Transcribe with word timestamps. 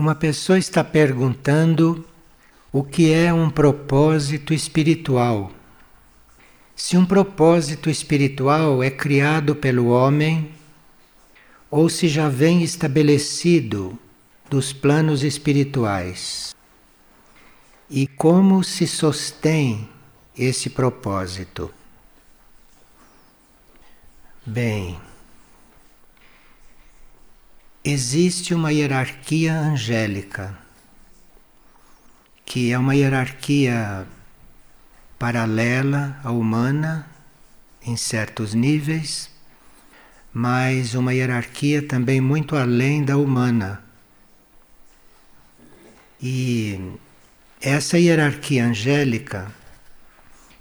Uma 0.00 0.14
pessoa 0.14 0.58
está 0.58 0.82
perguntando 0.82 2.06
o 2.72 2.82
que 2.82 3.12
é 3.12 3.30
um 3.34 3.50
propósito 3.50 4.54
espiritual. 4.54 5.52
Se 6.74 6.96
um 6.96 7.04
propósito 7.04 7.90
espiritual 7.90 8.82
é 8.82 8.90
criado 8.90 9.54
pelo 9.54 9.88
homem 9.88 10.52
ou 11.70 11.90
se 11.90 12.08
já 12.08 12.30
vem 12.30 12.62
estabelecido 12.62 13.98
dos 14.48 14.72
planos 14.72 15.22
espirituais. 15.22 16.56
E 17.90 18.06
como 18.06 18.64
se 18.64 18.86
sostém 18.86 19.86
esse 20.34 20.70
propósito? 20.70 21.70
Bem, 24.46 24.98
existe 27.84 28.54
uma 28.54 28.72
hierarquia 28.72 29.54
angélica, 29.54 30.56
que 32.44 32.72
é 32.72 32.78
uma 32.78 32.94
hierarquia 32.94 34.06
paralela 35.18 36.20
à 36.22 36.30
humana 36.30 37.06
em 37.82 37.96
certos 37.96 38.52
níveis, 38.52 39.30
mas 40.32 40.94
uma 40.94 41.14
hierarquia 41.14 41.82
também 41.82 42.20
muito 42.20 42.54
além 42.54 43.02
da 43.02 43.16
humana. 43.16 43.82
E 46.22 46.78
essa 47.60 47.98
hierarquia 47.98 48.66
angélica 48.66 49.50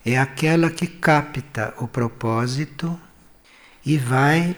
é 0.06 0.18
aquela 0.18 0.70
que 0.72 0.88
capta 0.88 1.74
o 1.78 1.88
propósito 1.88 2.98
e 3.86 3.98
vai 3.98 4.56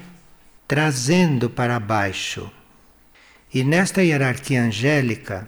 trazendo 0.71 1.49
para 1.49 1.77
baixo. 1.81 2.49
E 3.53 3.61
nesta 3.61 4.01
hierarquia 4.01 4.63
angélica 4.63 5.45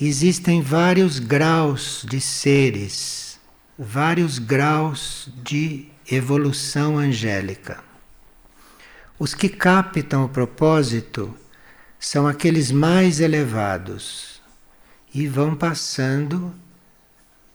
existem 0.00 0.60
vários 0.60 1.20
graus 1.20 2.04
de 2.10 2.20
seres, 2.20 3.38
vários 3.78 4.40
graus 4.40 5.28
de 5.44 5.86
evolução 6.10 6.98
angélica. 6.98 7.78
Os 9.16 9.32
que 9.32 9.48
captam 9.48 10.24
o 10.24 10.28
propósito 10.28 11.32
são 11.96 12.26
aqueles 12.26 12.72
mais 12.72 13.20
elevados 13.20 14.42
e 15.14 15.28
vão 15.28 15.54
passando 15.54 16.52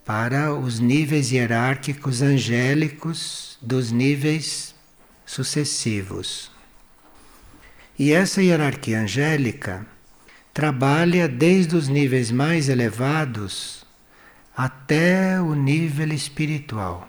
para 0.06 0.54
os 0.54 0.80
níveis 0.80 1.34
hierárquicos 1.34 2.22
angélicos 2.22 3.58
dos 3.62 3.92
níveis 3.92 4.74
sucessivos. 5.26 6.53
E 7.98 8.12
essa 8.12 8.42
hierarquia 8.42 9.02
angélica 9.02 9.86
trabalha 10.54 11.28
desde 11.28 11.76
os 11.76 11.88
níveis 11.88 12.32
mais 12.32 12.68
elevados 12.68 13.86
até 14.56 15.40
o 15.40 15.54
nível 15.54 16.12
espiritual. 16.14 17.08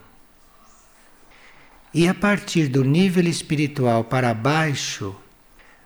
E 1.92 2.08
a 2.08 2.14
partir 2.14 2.68
do 2.68 2.84
nível 2.84 3.26
espiritual 3.26 4.04
para 4.04 4.34
baixo, 4.34 5.14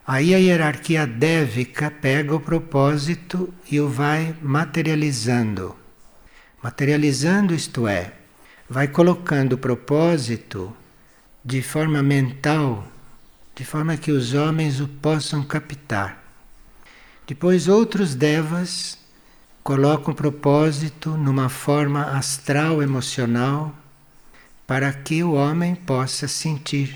aí 0.05 0.33
a 0.33 0.37
hierarquia 0.37 1.05
dévica 1.05 1.91
pega 1.91 2.35
o 2.35 2.39
propósito 2.39 3.53
e 3.71 3.79
o 3.79 3.87
vai 3.87 4.35
materializando. 4.41 5.75
Materializando, 6.61 7.53
isto 7.53 7.87
é, 7.87 8.13
vai 8.69 8.87
colocando 8.87 9.53
o 9.53 9.57
propósito 9.57 10.75
de 11.45 11.61
forma 11.61 12.03
mental 12.03 12.85
de 13.59 13.65
forma 13.65 13.97
que 13.97 14.09
os 14.09 14.33
homens 14.33 14.79
o 14.79 14.87
possam 14.87 15.43
captar. 15.43 16.23
Depois, 17.27 17.67
outros 17.67 18.15
devas 18.15 18.97
colocam 19.61 20.13
propósito 20.13 21.09
numa 21.17 21.49
forma 21.49 22.17
astral 22.17 22.81
emocional 22.81 23.75
para 24.65 24.93
que 24.93 25.21
o 25.25 25.33
homem 25.33 25.75
possa 25.75 26.25
sentir. 26.25 26.95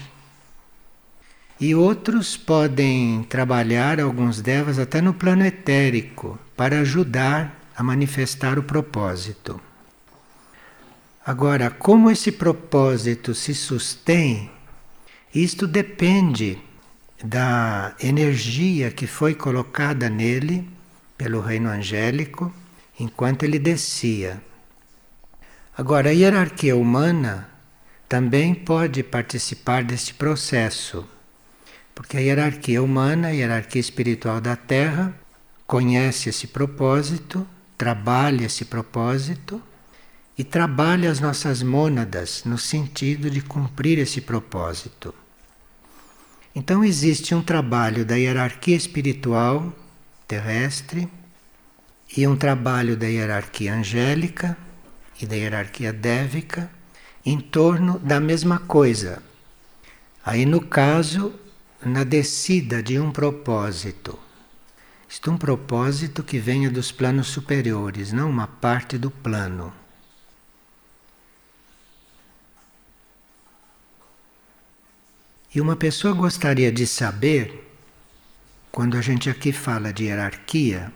E 1.59 1.75
outros 1.75 2.37
podem 2.37 3.23
trabalhar, 3.23 3.99
alguns 3.99 4.39
devas, 4.39 4.79
até 4.79 5.01
no 5.01 5.13
plano 5.13 5.45
etérico, 5.45 6.39
para 6.55 6.79
ajudar 6.79 7.59
a 7.75 7.83
manifestar 7.83 8.57
o 8.57 8.63
propósito. 8.63 9.59
Agora, 11.25 11.69
como 11.69 12.09
esse 12.09 12.31
propósito 12.31 13.35
se 13.35 13.53
sustém 13.53 14.52
isto 15.33 15.65
depende 15.65 16.59
da 17.23 17.95
energia 17.99 18.91
que 18.91 19.07
foi 19.07 19.33
colocada 19.33 20.09
nele 20.09 20.69
pelo 21.17 21.39
reino 21.39 21.69
angélico 21.69 22.53
enquanto 22.99 23.43
ele 23.43 23.57
descia. 23.57 24.41
Agora, 25.75 26.09
a 26.09 26.13
hierarquia 26.13 26.75
humana 26.75 27.49
também 28.07 28.53
pode 28.53 29.01
participar 29.01 29.83
deste 29.83 30.13
processo, 30.13 31.07
porque 31.95 32.17
a 32.17 32.19
hierarquia 32.19 32.83
humana, 32.83 33.29
a 33.29 33.31
hierarquia 33.31 33.81
espiritual 33.81 34.39
da 34.39 34.55
Terra, 34.55 35.17
conhece 35.65 36.29
esse 36.29 36.45
propósito, 36.45 37.47
trabalha 37.75 38.45
esse 38.45 38.65
propósito 38.65 39.59
e 40.37 40.43
trabalha 40.43 41.09
as 41.09 41.19
nossas 41.19 41.63
mônadas 41.63 42.43
no 42.45 42.57
sentido 42.57 43.29
de 43.31 43.41
cumprir 43.41 43.97
esse 43.97 44.21
propósito. 44.21 45.22
Então 46.55 46.83
existe 46.83 47.33
um 47.33 47.41
trabalho 47.41 48.05
da 48.05 48.15
hierarquia 48.15 48.75
espiritual 48.75 49.73
terrestre 50.27 51.09
e 52.15 52.27
um 52.27 52.35
trabalho 52.35 52.95
da 52.95 53.07
hierarquia 53.07 53.73
angélica 53.73 54.55
e 55.19 55.25
da 55.25 55.35
hierarquia 55.35 55.91
dévica 55.91 56.69
em 57.25 57.39
torno 57.39 57.97
da 57.99 58.19
mesma 58.19 58.59
coisa. 58.59 59.21
Aí 60.23 60.45
no 60.45 60.61
caso, 60.61 61.33
na 61.83 62.03
descida 62.03 62.83
de 62.83 62.99
um 62.99 63.11
propósito. 63.11 64.17
Isto 65.09 65.29
é 65.29 65.33
um 65.33 65.37
propósito 65.37 66.23
que 66.23 66.39
venha 66.39 66.69
dos 66.69 66.91
planos 66.91 67.27
superiores, 67.27 68.11
não 68.11 68.29
uma 68.29 68.47
parte 68.47 68.97
do 68.97 69.09
plano. 69.11 69.73
E 75.55 75.61
uma 75.61 75.75
pessoa 75.75 76.13
gostaria 76.13 76.71
de 76.71 76.87
saber, 76.87 77.71
quando 78.71 78.97
a 78.97 79.01
gente 79.01 79.29
aqui 79.29 79.51
fala 79.51 79.93
de 79.93 80.05
hierarquia, 80.05 80.91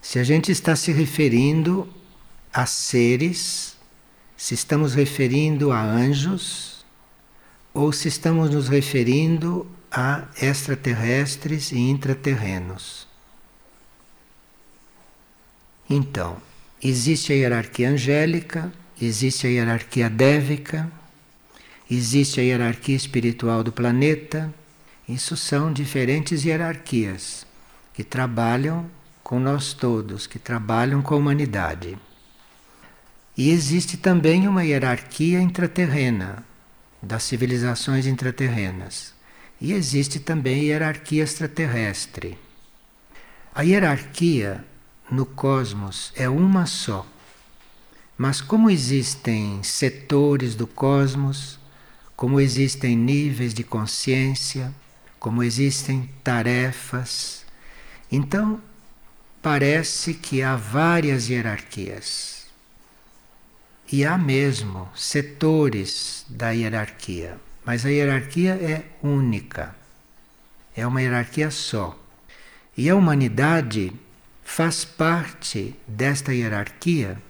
se 0.00 0.18
a 0.18 0.24
gente 0.24 0.50
está 0.50 0.74
se 0.74 0.90
referindo 0.90 1.86
a 2.50 2.64
seres, 2.64 3.76
se 4.36 4.54
estamos 4.54 4.94
referindo 4.94 5.70
a 5.70 5.82
anjos, 5.82 6.84
ou 7.74 7.92
se 7.92 8.08
estamos 8.08 8.50
nos 8.50 8.68
referindo 8.68 9.66
a 9.90 10.24
extraterrestres 10.40 11.70
e 11.70 11.78
intraterrenos. 11.78 13.06
Então, 15.90 16.38
existe 16.82 17.32
a 17.32 17.36
hierarquia 17.36 17.90
angélica, 17.90 18.72
existe 19.00 19.46
a 19.46 19.50
hierarquia 19.50 20.08
dévica, 20.08 20.90
existe 21.90 22.40
a 22.40 22.42
hierarquia 22.42 22.96
espiritual 22.96 23.62
do 23.62 23.72
planeta. 23.72 24.52
Isso 25.08 25.36
são 25.36 25.72
diferentes 25.72 26.44
hierarquias 26.44 27.46
que 27.92 28.02
trabalham 28.02 28.90
com 29.22 29.38
nós 29.38 29.72
todos, 29.72 30.26
que 30.26 30.38
trabalham 30.38 31.00
com 31.00 31.14
a 31.14 31.18
humanidade. 31.18 31.98
E 33.36 33.50
existe 33.50 33.96
também 33.96 34.46
uma 34.46 34.64
hierarquia 34.64 35.40
intraterrena, 35.40 36.44
das 37.02 37.22
civilizações 37.24 38.06
intraterrenas. 38.06 39.12
E 39.60 39.72
existe 39.72 40.20
também 40.20 40.64
hierarquia 40.64 41.22
extraterrestre. 41.22 42.38
A 43.54 43.62
hierarquia 43.62 44.64
no 45.10 45.24
cosmos 45.24 46.12
é 46.16 46.28
uma 46.28 46.66
só. 46.66 47.06
Mas 48.16 48.40
como 48.40 48.70
existem 48.70 49.62
setores 49.62 50.54
do 50.54 50.66
cosmos, 50.66 51.58
como 52.16 52.40
existem 52.40 52.96
níveis 52.96 53.52
de 53.52 53.64
consciência, 53.64 54.72
como 55.18 55.42
existem 55.42 56.08
tarefas. 56.22 57.44
Então, 58.10 58.60
parece 59.42 60.14
que 60.14 60.42
há 60.42 60.56
várias 60.56 61.28
hierarquias. 61.28 62.46
E 63.90 64.04
há 64.04 64.16
mesmo 64.16 64.88
setores 64.94 66.24
da 66.28 66.50
hierarquia, 66.50 67.38
mas 67.64 67.84
a 67.84 67.90
hierarquia 67.90 68.54
é 68.54 68.84
única. 69.02 69.74
É 70.76 70.86
uma 70.86 71.02
hierarquia 71.02 71.50
só. 71.50 71.98
E 72.76 72.88
a 72.88 72.96
humanidade 72.96 73.92
faz 74.42 74.84
parte 74.84 75.76
desta 75.86 76.32
hierarquia 76.32 77.20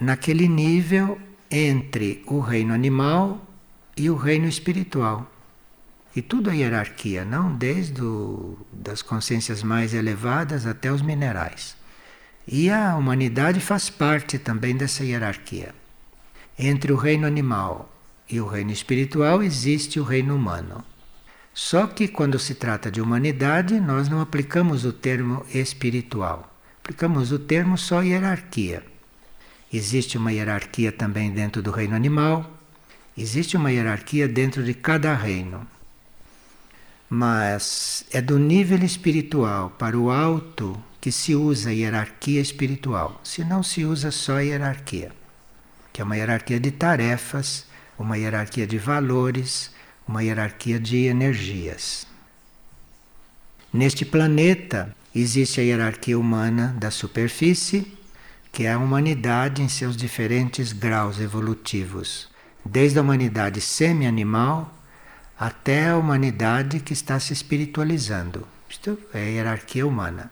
naquele 0.00 0.48
nível 0.48 1.20
entre 1.50 2.22
o 2.26 2.40
reino 2.40 2.74
animal 2.74 3.51
e 3.96 4.08
o 4.10 4.16
reino 4.16 4.46
espiritual. 4.46 5.30
E 6.14 6.20
tudo 6.20 6.50
é 6.50 6.56
hierarquia, 6.56 7.24
não 7.24 7.54
desde 7.54 8.02
o, 8.02 8.58
das 8.72 9.00
consciências 9.00 9.62
mais 9.62 9.94
elevadas 9.94 10.66
até 10.66 10.92
os 10.92 11.00
minerais. 11.00 11.76
E 12.46 12.68
a 12.70 12.96
humanidade 12.96 13.60
faz 13.60 13.88
parte 13.88 14.38
também 14.38 14.76
dessa 14.76 15.04
hierarquia. 15.04 15.74
Entre 16.58 16.92
o 16.92 16.96
reino 16.96 17.26
animal 17.26 17.90
e 18.28 18.40
o 18.40 18.46
reino 18.46 18.72
espiritual 18.72 19.42
existe 19.42 19.98
o 19.98 20.04
reino 20.04 20.34
humano. 20.34 20.84
Só 21.54 21.86
que 21.86 22.08
quando 22.08 22.38
se 22.38 22.54
trata 22.54 22.90
de 22.90 23.00
humanidade, 23.00 23.78
nós 23.78 24.08
não 24.08 24.20
aplicamos 24.20 24.84
o 24.84 24.92
termo 24.92 25.44
espiritual. 25.54 26.50
Aplicamos 26.82 27.30
o 27.30 27.38
termo 27.38 27.78
só 27.78 28.02
hierarquia. 28.02 28.82
Existe 29.72 30.18
uma 30.18 30.32
hierarquia 30.32 30.92
também 30.92 31.30
dentro 31.30 31.62
do 31.62 31.70
reino 31.70 31.94
animal, 31.94 32.51
existe 33.16 33.56
uma 33.56 33.70
hierarquia 33.70 34.26
dentro 34.26 34.62
de 34.62 34.74
cada 34.74 35.14
reino 35.14 35.66
mas 37.14 38.06
é 38.10 38.22
do 38.22 38.38
nível 38.38 38.82
espiritual 38.82 39.68
para 39.78 39.98
o 39.98 40.10
alto 40.10 40.82
que 40.98 41.12
se 41.12 41.34
usa 41.34 41.68
a 41.68 41.72
hierarquia 41.74 42.40
espiritual, 42.40 43.20
se 43.22 43.44
não 43.44 43.62
se 43.62 43.84
usa 43.84 44.10
só 44.10 44.38
a 44.38 44.40
hierarquia, 44.40 45.12
que 45.92 46.00
é 46.00 46.04
uma 46.04 46.16
hierarquia 46.16 46.58
de 46.58 46.70
tarefas, 46.70 47.66
uma 47.98 48.16
hierarquia 48.16 48.66
de 48.66 48.78
valores, 48.78 49.70
uma 50.08 50.24
hierarquia 50.24 50.80
de 50.80 51.04
energias. 51.04 52.06
Neste 53.70 54.06
planeta 54.06 54.96
existe 55.14 55.60
a 55.60 55.64
hierarquia 55.64 56.18
humana 56.18 56.74
da 56.78 56.90
superfície, 56.90 57.92
que 58.50 58.64
é 58.64 58.72
a 58.72 58.78
humanidade 58.78 59.60
em 59.60 59.68
seus 59.68 59.98
diferentes 59.98 60.72
graus 60.72 61.20
evolutivos, 61.20 62.31
desde 62.64 62.98
a 62.98 63.02
humanidade 63.02 63.60
semi-animal 63.60 64.72
até 65.38 65.88
a 65.88 65.96
humanidade 65.96 66.80
que 66.80 66.92
está 66.92 67.18
se 67.18 67.32
espiritualizando. 67.32 68.46
Isto 68.68 68.98
é 69.12 69.18
a 69.18 69.28
hierarquia 69.28 69.86
humana. 69.86 70.30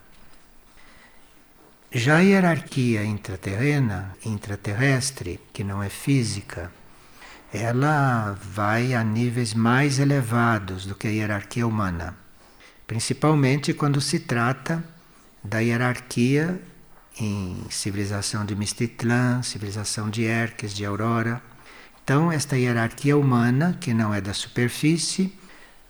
Já 1.90 2.18
a 2.18 2.20
hierarquia 2.20 3.02
intraterrena, 3.02 4.14
intraterrestre, 4.24 5.40
que 5.52 5.64
não 5.64 5.82
é 5.82 5.88
física, 5.88 6.70
ela 7.52 8.38
vai 8.40 8.94
a 8.94 9.02
níveis 9.02 9.52
mais 9.52 9.98
elevados 9.98 10.86
do 10.86 10.94
que 10.94 11.08
a 11.08 11.10
hierarquia 11.10 11.66
humana, 11.66 12.16
principalmente 12.86 13.74
quando 13.74 14.00
se 14.00 14.20
trata 14.20 14.84
da 15.42 15.58
hierarquia 15.58 16.60
em 17.18 17.66
civilização 17.68 18.44
de 18.44 18.54
Mistitlan, 18.54 19.42
civilização 19.42 20.08
de 20.08 20.22
Erques, 20.22 20.72
de 20.72 20.84
Aurora 20.84 21.42
então, 22.10 22.32
esta 22.32 22.58
hierarquia 22.58 23.16
humana, 23.16 23.78
que 23.80 23.94
não 23.94 24.12
é 24.12 24.20
da 24.20 24.34
superfície, 24.34 25.32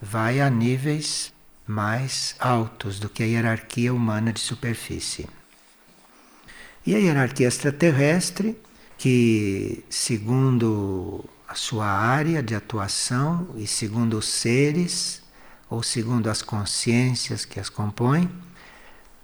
vai 0.03 0.39
a 0.39 0.51
níveis 0.51 1.33
mais 1.67 2.37
altos 2.39 3.01
do 3.01 3.09
que 3.09 3.23
a 3.23 3.27
hierarquia 3.27 3.95
humana 3.95 4.31
de 4.31 4.39
superfície. 4.39 5.27
E 6.85 6.95
a 6.95 6.99
hierarquia 6.99 7.49
extraterrestre, 7.49 8.55
que 8.99 9.83
segundo 9.89 11.25
a 11.49 11.55
sua 11.55 11.87
área 11.87 12.43
de 12.43 12.55
atuação 12.55 13.55
e 13.57 13.67
segundo 13.67 14.19
os 14.19 14.29
seres, 14.29 15.23
ou 15.71 15.83
segundo 15.83 16.29
as 16.29 16.43
consciências 16.43 17.47
que 17.47 17.59
as 17.59 17.71
compõem, 17.71 18.31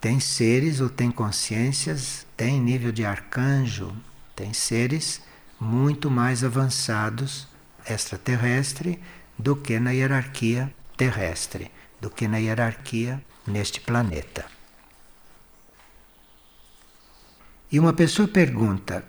tem 0.01 0.19
seres 0.19 0.81
ou 0.81 0.89
tem 0.89 1.11
consciências, 1.11 2.27
tem 2.35 2.59
nível 2.59 2.91
de 2.91 3.05
arcanjo, 3.05 3.95
tem 4.35 4.55
seres 4.55 5.26
muito 5.61 6.11
mais 6.11 6.45
avançados 6.45 7.49
extraterrestre 7.89 9.01
do 9.39 9.55
que 9.57 9.79
na 9.79 9.91
hierarquia 9.91 10.73
terrestre, 10.97 11.71
do 12.01 12.11
que 12.11 12.27
na 12.27 12.39
hierarquia 12.39 13.23
neste 13.47 13.81
planeta. 13.81 14.45
E 17.71 17.79
uma 17.79 17.93
pessoa 17.93 18.29
pergunta: 18.29 19.05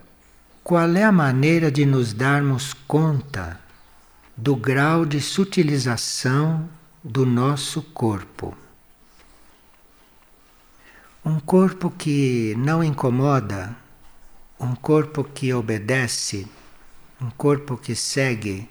qual 0.64 0.96
é 0.96 1.04
a 1.04 1.12
maneira 1.12 1.72
de 1.72 1.86
nos 1.86 2.14
darmos 2.14 2.74
conta 2.74 3.60
do 4.36 4.56
grau 4.56 5.06
de 5.06 5.22
sutilização 5.22 6.70
do 7.04 7.26
nosso 7.26 7.82
corpo? 7.82 8.56
Um 11.24 11.40
corpo 11.40 11.92
que 11.92 12.56
não 12.58 12.84
incomoda 12.84 13.76
um 14.60 14.74
corpo 14.76 15.24
que 15.24 15.54
obedece, 15.54 16.48
um 17.22 17.30
corpo 17.30 17.78
que 17.78 17.96
segue 17.96 18.70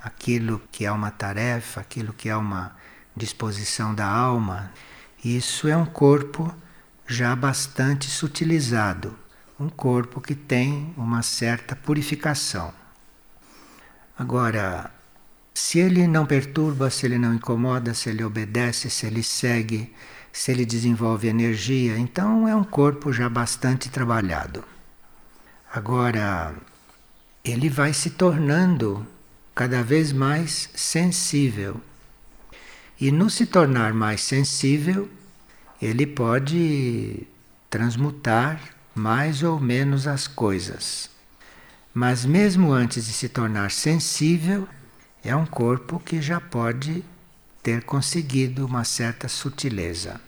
aquilo 0.00 0.62
que 0.70 0.84
é 0.84 0.92
uma 0.92 1.10
tarefa, 1.10 1.80
aquilo 1.80 2.12
que 2.12 2.28
é 2.28 2.36
uma 2.36 2.76
disposição 3.16 3.92
da 3.94 4.06
alma, 4.06 4.70
isso 5.24 5.66
é 5.66 5.76
um 5.76 5.86
corpo 5.86 6.54
já 7.06 7.34
bastante 7.34 8.08
sutilizado, 8.08 9.18
um 9.58 9.68
corpo 9.68 10.20
que 10.20 10.34
tem 10.34 10.94
uma 10.96 11.22
certa 11.22 11.74
purificação. 11.74 12.72
Agora, 14.16 14.90
se 15.52 15.80
ele 15.80 16.06
não 16.06 16.24
perturba, 16.24 16.88
se 16.88 17.04
ele 17.06 17.18
não 17.18 17.34
incomoda, 17.34 17.94
se 17.94 18.10
ele 18.10 18.22
obedece, 18.22 18.88
se 18.90 19.06
ele 19.06 19.22
segue, 19.22 19.92
se 20.32 20.52
ele 20.52 20.64
desenvolve 20.64 21.26
energia, 21.26 21.98
então 21.98 22.46
é 22.46 22.54
um 22.54 22.64
corpo 22.64 23.12
já 23.12 23.28
bastante 23.28 23.88
trabalhado. 23.88 24.75
Agora, 25.76 26.54
ele 27.44 27.68
vai 27.68 27.92
se 27.92 28.08
tornando 28.08 29.06
cada 29.54 29.82
vez 29.82 30.10
mais 30.10 30.70
sensível. 30.74 31.78
E 32.98 33.10
no 33.10 33.28
se 33.28 33.44
tornar 33.44 33.92
mais 33.92 34.22
sensível, 34.22 35.06
ele 35.82 36.06
pode 36.06 37.26
transmutar 37.68 38.58
mais 38.94 39.42
ou 39.42 39.60
menos 39.60 40.06
as 40.06 40.26
coisas. 40.26 41.10
Mas 41.92 42.24
mesmo 42.24 42.72
antes 42.72 43.04
de 43.04 43.12
se 43.12 43.28
tornar 43.28 43.70
sensível, 43.70 44.66
é 45.22 45.36
um 45.36 45.44
corpo 45.44 46.00
que 46.00 46.22
já 46.22 46.40
pode 46.40 47.04
ter 47.62 47.82
conseguido 47.82 48.64
uma 48.64 48.82
certa 48.82 49.28
sutileza. 49.28 50.18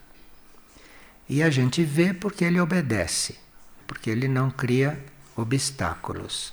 E 1.27 1.43
a 1.43 1.49
gente 1.49 1.83
vê 1.85 2.13
porque 2.13 2.45
ele 2.45 2.61
obedece, 2.61 3.39
porque 3.87 4.11
ele 4.11 4.29
não 4.29 4.51
cria 4.51 5.03
obstáculos. 5.41 6.53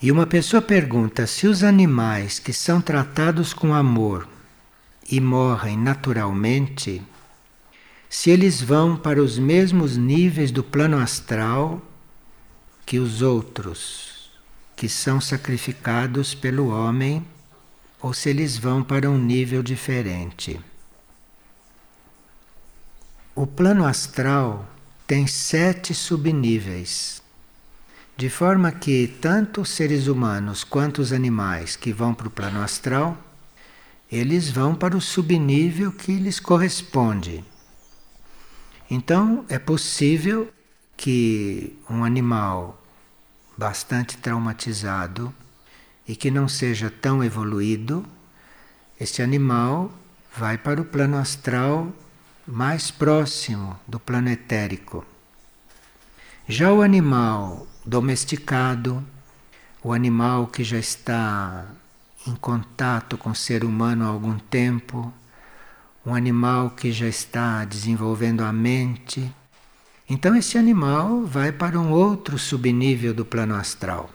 E 0.00 0.12
uma 0.12 0.26
pessoa 0.26 0.62
pergunta 0.62 1.26
se 1.26 1.48
os 1.48 1.64
animais 1.64 2.38
que 2.38 2.52
são 2.52 2.80
tratados 2.80 3.52
com 3.52 3.74
amor 3.74 4.28
e 5.10 5.20
morrem 5.20 5.76
naturalmente, 5.76 7.02
se 8.08 8.30
eles 8.30 8.60
vão 8.60 8.96
para 8.96 9.20
os 9.20 9.38
mesmos 9.38 9.96
níveis 9.96 10.50
do 10.50 10.62
plano 10.62 10.98
astral 10.98 11.82
que 12.86 12.98
os 12.98 13.22
outros 13.22 14.30
que 14.76 14.88
são 14.88 15.20
sacrificados 15.20 16.34
pelo 16.34 16.68
homem, 16.68 17.26
ou 18.00 18.14
se 18.14 18.30
eles 18.30 18.56
vão 18.56 18.84
para 18.84 19.10
um 19.10 19.18
nível 19.18 19.60
diferente. 19.60 20.60
O 23.34 23.44
plano 23.44 23.84
astral 23.84 24.64
tem 25.08 25.26
sete 25.26 25.94
subníveis. 25.94 27.22
De 28.14 28.28
forma 28.28 28.70
que 28.70 29.08
tanto 29.22 29.62
os 29.62 29.70
seres 29.70 30.06
humanos 30.06 30.64
quanto 30.64 31.00
os 31.00 31.14
animais 31.14 31.76
que 31.76 31.94
vão 31.94 32.12
para 32.12 32.28
o 32.28 32.30
plano 32.30 32.60
astral, 32.60 33.16
eles 34.12 34.50
vão 34.50 34.74
para 34.74 34.94
o 34.94 35.00
subnível 35.00 35.90
que 35.90 36.12
lhes 36.12 36.38
corresponde. 36.38 37.42
Então 38.90 39.46
é 39.48 39.58
possível 39.58 40.52
que 40.94 41.78
um 41.88 42.04
animal 42.04 42.78
bastante 43.56 44.18
traumatizado 44.18 45.34
e 46.06 46.14
que 46.14 46.30
não 46.30 46.46
seja 46.46 46.90
tão 46.90 47.24
evoluído, 47.24 48.04
este 49.00 49.22
animal 49.22 49.90
vai 50.36 50.58
para 50.58 50.82
o 50.82 50.84
plano 50.84 51.16
astral 51.16 51.94
mais 52.48 52.90
próximo 52.90 53.78
do 53.86 54.00
plano 54.00 54.30
etérico. 54.30 55.04
Já 56.48 56.72
o 56.72 56.80
animal 56.80 57.66
domesticado, 57.84 59.04
o 59.84 59.92
animal 59.92 60.46
que 60.46 60.64
já 60.64 60.78
está 60.78 61.66
em 62.26 62.34
contato 62.34 63.18
com 63.18 63.30
o 63.30 63.34
ser 63.34 63.64
humano 63.64 64.06
há 64.06 64.08
algum 64.08 64.38
tempo, 64.38 65.12
um 66.06 66.14
animal 66.14 66.70
que 66.70 66.90
já 66.90 67.06
está 67.06 67.66
desenvolvendo 67.66 68.42
a 68.42 68.50
mente. 68.50 69.30
Então 70.08 70.34
esse 70.34 70.56
animal 70.56 71.26
vai 71.26 71.52
para 71.52 71.78
um 71.78 71.90
outro 71.90 72.38
subnível 72.38 73.12
do 73.12 73.26
plano 73.26 73.54
astral. 73.54 74.08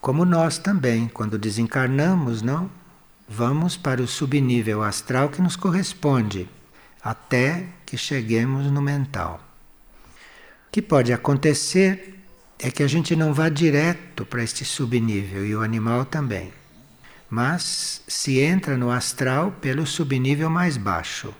Como 0.00 0.24
nós 0.24 0.56
também, 0.56 1.06
quando 1.06 1.36
desencarnamos, 1.36 2.40
não? 2.40 2.70
Vamos 3.28 3.76
para 3.76 4.00
o 4.00 4.08
subnível 4.08 4.82
astral 4.82 5.28
que 5.28 5.42
nos 5.42 5.54
corresponde 5.54 6.48
até 7.02 7.66
que 7.84 7.96
cheguemos 7.96 8.70
no 8.70 8.82
mental. 8.82 9.40
O 10.68 10.70
que 10.72 10.82
pode 10.82 11.12
acontecer 11.12 12.16
é 12.58 12.70
que 12.70 12.82
a 12.82 12.86
gente 12.86 13.14
não 13.14 13.34
vá 13.34 13.48
direto 13.48 14.24
para 14.24 14.42
este 14.42 14.64
subnível 14.64 15.46
e 15.46 15.54
o 15.54 15.62
animal 15.62 16.04
também. 16.04 16.52
Mas 17.28 18.02
se 18.06 18.38
entra 18.38 18.76
no 18.76 18.90
astral 18.90 19.52
pelo 19.52 19.86
subnível 19.86 20.48
mais 20.48 20.76
baixo. 20.76 21.34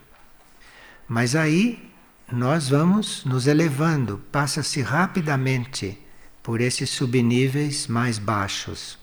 Mas 1.09 1.35
aí 1.35 1.91
nós 2.31 2.69
vamos 2.69 3.25
nos 3.25 3.47
elevando, 3.47 4.19
passa-se 4.33 4.83
rapidamente 4.83 5.99
por 6.43 6.61
esses 6.61 6.91
subníveis 6.91 7.87
mais 7.87 8.19
baixos, 8.19 8.99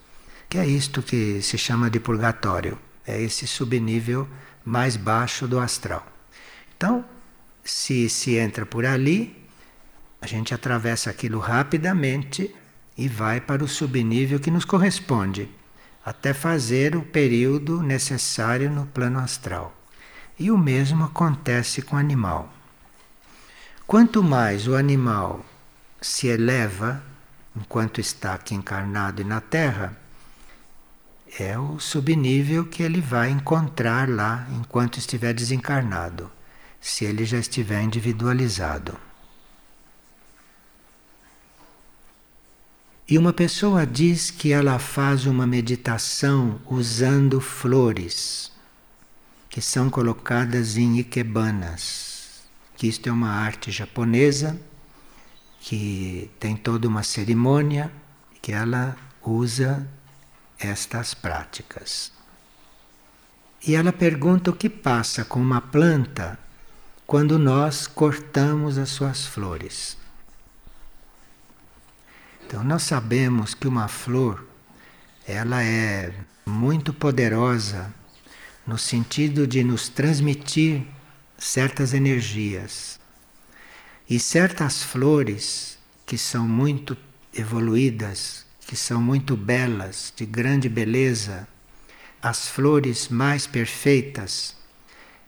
que 0.49 0.57
é 0.57 0.65
isto 0.65 1.01
que 1.01 1.41
se 1.41 1.57
chama 1.57 1.89
de 1.89 1.99
purgatório, 1.99 2.77
é 3.07 3.21
esse 3.21 3.47
subnível 3.47 4.27
mais 4.63 4.95
baixo 4.95 5.47
do 5.47 5.59
astral. 5.59 6.12
Então, 6.83 7.05
se 7.63 8.09
se 8.09 8.35
entra 8.35 8.65
por 8.65 8.85
ali, 8.85 9.41
a 10.19 10.27
gente 10.27 10.53
atravessa 10.53 11.09
aquilo 11.09 11.39
rapidamente 11.39 12.53
e 12.97 13.07
vai 13.07 13.39
para 13.39 13.63
o 13.63 13.69
subnível 13.69 14.37
que 14.37 14.51
nos 14.51 14.65
corresponde, 14.65 15.49
até 16.05 16.33
fazer 16.33 16.93
o 16.97 17.01
período 17.01 17.81
necessário 17.81 18.69
no 18.69 18.85
plano 18.85 19.17
astral. 19.19 19.73
E 20.37 20.51
o 20.51 20.57
mesmo 20.57 21.05
acontece 21.05 21.81
com 21.81 21.95
o 21.95 21.99
animal. 21.99 22.53
Quanto 23.87 24.21
mais 24.21 24.67
o 24.67 24.75
animal 24.75 25.45
se 26.01 26.27
eleva 26.27 27.01
enquanto 27.55 28.01
está 28.01 28.33
aqui 28.33 28.55
encarnado 28.55 29.21
e 29.21 29.23
na 29.23 29.39
Terra, 29.39 29.97
é 31.39 31.57
o 31.57 31.79
subnível 31.79 32.65
que 32.65 32.83
ele 32.83 32.99
vai 32.99 33.29
encontrar 33.29 34.09
lá 34.09 34.45
enquanto 34.51 34.99
estiver 34.99 35.33
desencarnado 35.33 36.29
se 36.83 37.05
ele 37.05 37.23
já 37.23 37.39
estiver 37.39 37.81
individualizado. 37.81 38.99
E 43.07 43.17
uma 43.17 43.31
pessoa 43.31 43.87
diz 43.87 44.29
que 44.29 44.51
ela 44.51 44.77
faz 44.77 45.25
uma 45.25 45.47
meditação 45.47 46.59
usando 46.65 47.39
flores 47.39 48.51
que 49.49 49.61
são 49.61 49.89
colocadas 49.89 50.75
em 50.75 50.99
ikebanas, 50.99 52.41
que 52.75 52.87
isto 52.87 53.07
é 53.07 53.11
uma 53.13 53.29
arte 53.29 53.71
japonesa 53.71 54.59
que 55.61 56.29
tem 56.37 56.57
toda 56.57 56.87
uma 56.87 57.03
cerimônia 57.03 57.89
que 58.41 58.51
ela 58.51 58.97
usa 59.21 59.87
estas 60.59 61.13
práticas. 61.13 62.11
E 63.65 63.73
ela 63.73 63.93
pergunta 63.93 64.51
o 64.51 64.55
que 64.55 64.69
passa 64.69 65.23
com 65.23 65.39
uma 65.39 65.61
planta 65.61 66.42
quando 67.05 67.37
nós 67.37 67.87
cortamos 67.87 68.77
as 68.77 68.89
suas 68.89 69.25
flores. 69.25 69.97
Então 72.45 72.63
nós 72.63 72.83
sabemos 72.83 73.53
que 73.53 73.67
uma 73.67 73.87
flor 73.87 74.45
ela 75.27 75.63
é 75.63 76.13
muito 76.45 76.93
poderosa 76.93 77.93
no 78.65 78.77
sentido 78.77 79.45
de 79.47 79.63
nos 79.63 79.89
transmitir 79.89 80.85
certas 81.37 81.93
energias. 81.93 82.99
E 84.09 84.19
certas 84.19 84.83
flores 84.83 85.77
que 86.05 86.17
são 86.17 86.47
muito 86.47 86.97
evoluídas, 87.33 88.45
que 88.67 88.75
são 88.75 89.01
muito 89.01 89.35
belas, 89.35 90.13
de 90.15 90.25
grande 90.25 90.69
beleza, 90.69 91.47
as 92.21 92.47
flores 92.47 93.09
mais 93.09 93.47
perfeitas, 93.47 94.55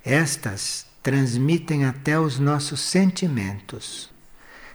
estas 0.04 0.86
transmitem 1.06 1.86
até 1.86 2.20
os 2.20 2.40
nossos 2.40 2.80
sentimentos. 2.80 4.10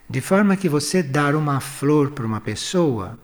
De 0.09 0.21
forma 0.21 0.57
que 0.57 0.69
você 0.69 1.03
dar 1.03 1.35
uma 1.35 1.59
flor 1.59 2.13
para 2.13 2.25
uma 2.25 2.41
pessoa, 2.41 3.19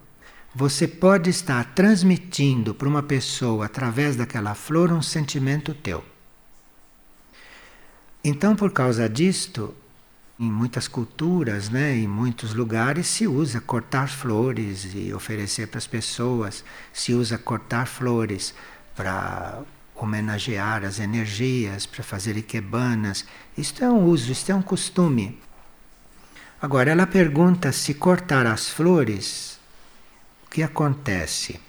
você 0.53 0.89
pode 0.89 1.31
estar 1.31 1.73
transmitindo 1.73 2.75
para 2.75 2.89
uma 2.89 3.05
pessoa 3.05 3.67
através 3.67 4.17
daquela 4.17 4.57
flor 4.57 4.91
um 4.91 5.01
sentimento 5.01 5.73
teu. 5.73 6.05
Então, 8.25 8.57
por 8.57 8.73
causa 8.73 9.09
disto, 9.09 9.73
em 10.37 10.51
muitas 10.51 10.89
culturas, 10.89 11.69
né, 11.69 11.95
em 11.97 12.09
muitos 12.09 12.55
lugares 12.55 13.07
se 13.07 13.25
usa 13.25 13.61
cortar 13.61 14.09
flores 14.09 14.91
e 14.97 15.15
oferecer 15.15 15.69
para 15.69 15.79
as 15.79 15.87
pessoas, 15.87 16.65
se 16.93 17.15
usa 17.15 17.39
cortar 17.39 17.87
flores 17.87 18.53
para 18.97 19.63
homenagear 19.97 20.85
as 20.85 20.99
energias, 20.99 21.87
para 21.87 22.05
fazer 22.05 22.37
ikebanas. 22.37 23.25
Isto 23.57 23.85
é 23.85 23.91
um 23.91 24.05
uso, 24.05 24.31
isto 24.31 24.51
é 24.51 24.55
um 24.55 24.63
costume. 24.63 25.41
Agora, 26.61 26.91
ela 26.91 27.07
pergunta 27.07 27.73
se 27.73 27.95
cortar 27.95 28.47
as 28.47 28.69
flores, 28.69 29.59
o 30.47 30.51
que 30.51 30.63
acontece? 30.63 31.61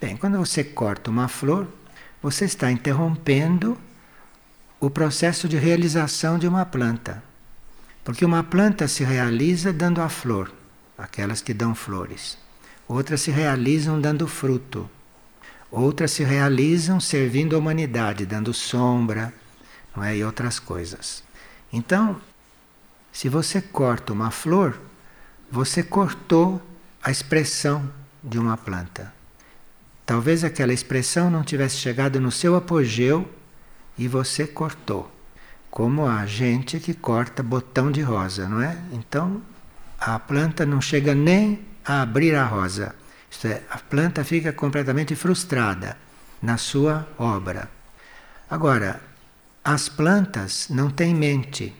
Bem, 0.00 0.16
quando 0.16 0.38
você 0.38 0.64
corta 0.64 1.10
uma 1.10 1.28
flor, 1.28 1.68
você 2.20 2.44
está 2.44 2.70
interrompendo 2.70 3.78
o 4.80 4.90
processo 4.90 5.48
de 5.48 5.56
realização 5.56 6.38
de 6.38 6.48
uma 6.48 6.64
planta. 6.64 7.22
Porque 8.04 8.24
uma 8.24 8.42
planta 8.42 8.88
se 8.88 9.04
realiza 9.04 9.72
dando 9.72 10.00
a 10.00 10.08
flor, 10.08 10.52
aquelas 10.98 11.40
que 11.40 11.54
dão 11.54 11.72
flores. 11.72 12.36
Outras 12.88 13.20
se 13.20 13.30
realizam 13.30 14.00
dando 14.00 14.26
fruto. 14.26 14.90
Outras 15.72 16.10
se 16.10 16.22
realizam 16.22 17.00
servindo 17.00 17.56
a 17.56 17.58
humanidade, 17.58 18.26
dando 18.26 18.52
sombra 18.52 19.32
não 19.96 20.04
é? 20.04 20.14
e 20.14 20.22
outras 20.22 20.58
coisas. 20.58 21.24
Então, 21.72 22.20
se 23.10 23.26
você 23.26 23.62
corta 23.62 24.12
uma 24.12 24.30
flor, 24.30 24.78
você 25.50 25.82
cortou 25.82 26.60
a 27.02 27.10
expressão 27.10 27.90
de 28.22 28.38
uma 28.38 28.54
planta. 28.54 29.14
Talvez 30.04 30.44
aquela 30.44 30.74
expressão 30.74 31.30
não 31.30 31.42
tivesse 31.42 31.76
chegado 31.76 32.20
no 32.20 32.30
seu 32.30 32.54
apogeu 32.54 33.26
e 33.96 34.06
você 34.06 34.46
cortou. 34.46 35.10
Como 35.70 36.06
a 36.06 36.26
gente 36.26 36.78
que 36.80 36.92
corta 36.92 37.42
botão 37.42 37.90
de 37.90 38.02
rosa, 38.02 38.46
não 38.46 38.60
é? 38.60 38.76
Então, 38.92 39.40
a 39.98 40.18
planta 40.18 40.66
não 40.66 40.82
chega 40.82 41.14
nem 41.14 41.64
a 41.82 42.02
abrir 42.02 42.34
a 42.34 42.44
rosa. 42.44 42.94
Isto 43.32 43.46
é, 43.48 43.62
a 43.70 43.78
planta 43.78 44.22
fica 44.22 44.52
completamente 44.52 45.16
frustrada 45.16 45.96
na 46.42 46.58
sua 46.58 47.08
obra. 47.18 47.68
Agora, 48.48 49.00
as 49.64 49.88
plantas 49.88 50.68
não 50.68 50.90
têm 50.90 51.14
mente, 51.14 51.74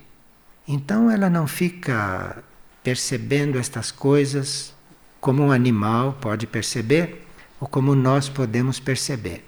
então 0.66 1.10
ela 1.10 1.28
não 1.28 1.46
fica 1.46 2.42
percebendo 2.82 3.58
estas 3.58 3.90
coisas 3.90 4.74
como 5.20 5.44
um 5.44 5.52
animal 5.52 6.14
pode 6.14 6.46
perceber 6.46 7.28
ou 7.60 7.68
como 7.68 7.94
nós 7.94 8.30
podemos 8.30 8.80
perceber. 8.80 9.46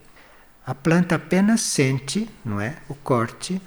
A 0.66 0.74
planta 0.74 1.14
apenas 1.14 1.62
sente, 1.62 2.28
não 2.44 2.60
é, 2.60 2.76
o 2.86 2.94
corte. 2.94 3.60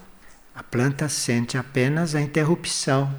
A 0.53 0.61
planta 0.61 1.09
sente 1.09 1.57
apenas 1.57 2.13
a 2.13 2.21
interrupção 2.21 3.13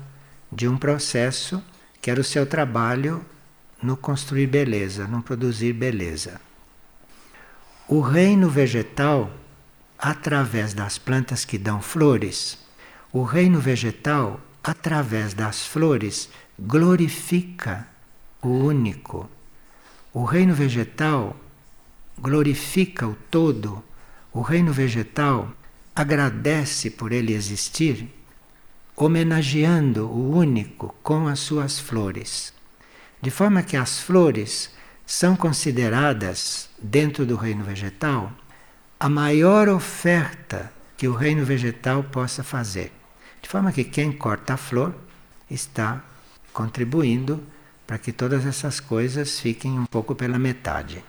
de 0.51 0.69
um 0.69 0.79
processo 0.79 1.63
que 2.01 2.09
era 2.09 2.21
o 2.21 2.25
seu 2.25 2.47
trabalho 2.47 3.25
no 3.83 3.97
construir 3.97 4.47
beleza, 4.47 5.07
no 5.07 5.23
produzir 5.23 5.73
beleza. 5.73 6.41
O 7.87 8.01
reino 8.01 8.49
vegetal, 8.51 9.31
através 9.99 10.75
das 10.75 10.99
plantas 10.99 11.45
que 11.45 11.57
dão 11.57 11.81
flores, 11.81 12.59
o 13.13 13.23
reino 13.23 13.61
vegetal, 13.61 14.41
através 14.63 15.33
das 15.33 15.67
flores, 15.67 16.29
glorifica 16.59 17.89
o 18.43 18.49
único. 18.49 19.31
O 20.13 20.25
reino 20.25 20.55
vegetal 20.55 21.37
glorifica 22.19 23.07
o 23.07 23.17
todo. 23.31 23.83
O 24.33 24.43
reino 24.43 24.73
vegetal 24.73 25.51
agradece 25.95 26.91
por 26.91 27.13
ele 27.13 27.33
existir, 27.33 28.13
homenageando 28.95 30.07
o 30.07 30.37
único 30.37 30.95
com 31.03 31.27
as 31.27 31.39
suas 31.39 31.79
flores. 31.79 32.58
De 33.21 33.31
forma 33.31 33.63
que 33.63 33.77
as 33.77 34.01
flores 34.01 34.71
são 35.05 35.35
consideradas, 35.35 36.69
dentro 36.81 37.27
do 37.27 37.37
reino 37.37 37.65
vegetal, 37.65 38.33
a 39.01 39.09
maior 39.09 39.69
oferta 39.69 40.73
que 40.97 41.09
o 41.09 41.15
reino 41.15 41.45
vegetal 41.45 42.05
possa 42.05 42.45
fazer. 42.45 42.93
De 43.41 43.49
forma 43.49 43.73
que 43.73 43.85
quem 43.85 44.13
corta 44.13 44.55
a 44.55 44.57
flor 44.57 44.95
está 45.51 46.05
contribuindo 46.53 47.43
para 47.87 47.99
que 47.99 48.13
todas 48.13 48.45
essas 48.45 48.81
coisas 48.81 49.41
fiquem 49.41 49.79
um 49.79 49.87
pouco 49.87 50.15
pela 50.15 50.39
metade. 50.39 51.03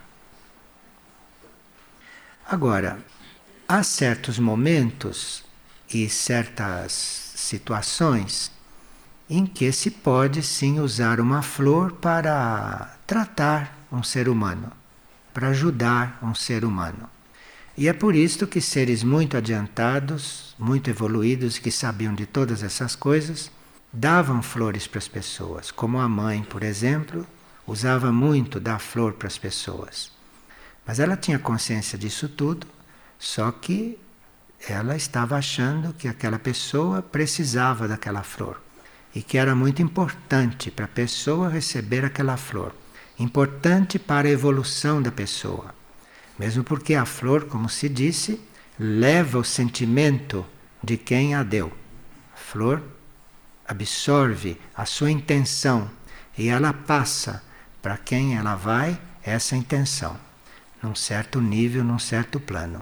Agora, 2.48 2.98
há 3.68 3.82
certos 3.82 4.38
momentos 4.38 5.44
e 5.92 6.08
certas 6.08 6.92
situações 7.36 8.50
em 9.30 9.46
que 9.46 9.70
se 9.70 9.92
pode 9.92 10.42
sim 10.42 10.80
usar 10.80 11.20
uma 11.20 11.40
flor 11.40 11.92
para 11.92 12.96
tratar 13.06 13.78
um 13.92 14.02
ser 14.02 14.28
humano, 14.28 14.72
para 15.32 15.50
ajudar 15.50 16.18
um 16.20 16.34
ser 16.34 16.64
humano. 16.64 17.08
E 17.78 17.86
é 17.86 17.92
por 17.92 18.16
isto 18.16 18.44
que 18.44 18.60
seres 18.60 19.04
muito 19.04 19.36
adiantados, 19.36 20.56
muito 20.58 20.90
evoluídos, 20.90 21.58
que 21.58 21.70
sabiam 21.70 22.12
de 22.12 22.26
todas 22.26 22.64
essas 22.64 22.96
coisas, 22.96 23.52
davam 23.92 24.42
flores 24.42 24.88
para 24.88 24.98
as 24.98 25.06
pessoas, 25.06 25.70
como 25.70 26.00
a 26.00 26.08
mãe, 26.08 26.42
por 26.42 26.64
exemplo, 26.64 27.24
usava 27.64 28.10
muito 28.10 28.58
dar 28.58 28.80
flor 28.80 29.12
para 29.12 29.28
as 29.28 29.38
pessoas. 29.38 30.10
Mas 30.84 30.98
ela 30.98 31.16
tinha 31.16 31.38
consciência 31.38 31.96
disso 31.96 32.28
tudo, 32.28 32.66
só 33.16 33.52
que 33.52 33.96
ela 34.68 34.96
estava 34.96 35.36
achando 35.36 35.94
que 35.94 36.08
aquela 36.08 36.38
pessoa 36.38 37.00
precisava 37.00 37.86
daquela 37.86 38.24
flor 38.24 38.60
e 39.14 39.22
que 39.22 39.38
era 39.38 39.54
muito 39.54 39.82
importante 39.82 40.70
para 40.70 40.84
a 40.84 40.88
pessoa 40.88 41.48
receber 41.48 42.04
aquela 42.04 42.36
flor, 42.36 42.74
importante 43.18 43.98
para 43.98 44.28
a 44.28 44.30
evolução 44.30 45.02
da 45.02 45.10
pessoa. 45.10 45.74
Mesmo 46.38 46.64
porque 46.64 46.94
a 46.94 47.04
flor, 47.04 47.44
como 47.46 47.68
se 47.68 47.88
disse, 47.88 48.40
leva 48.78 49.38
o 49.38 49.44
sentimento 49.44 50.46
de 50.82 50.96
quem 50.96 51.34
a 51.34 51.42
deu. 51.42 51.72
A 52.32 52.36
flor 52.36 52.82
absorve 53.66 54.58
a 54.74 54.86
sua 54.86 55.10
intenção 55.10 55.90
e 56.36 56.48
ela 56.48 56.72
passa 56.72 57.42
para 57.82 57.96
quem 57.96 58.36
ela 58.36 58.54
vai 58.54 58.98
essa 59.22 59.54
intenção, 59.54 60.16
num 60.82 60.94
certo 60.94 61.40
nível, 61.40 61.84
num 61.84 61.98
certo 61.98 62.40
plano. 62.40 62.80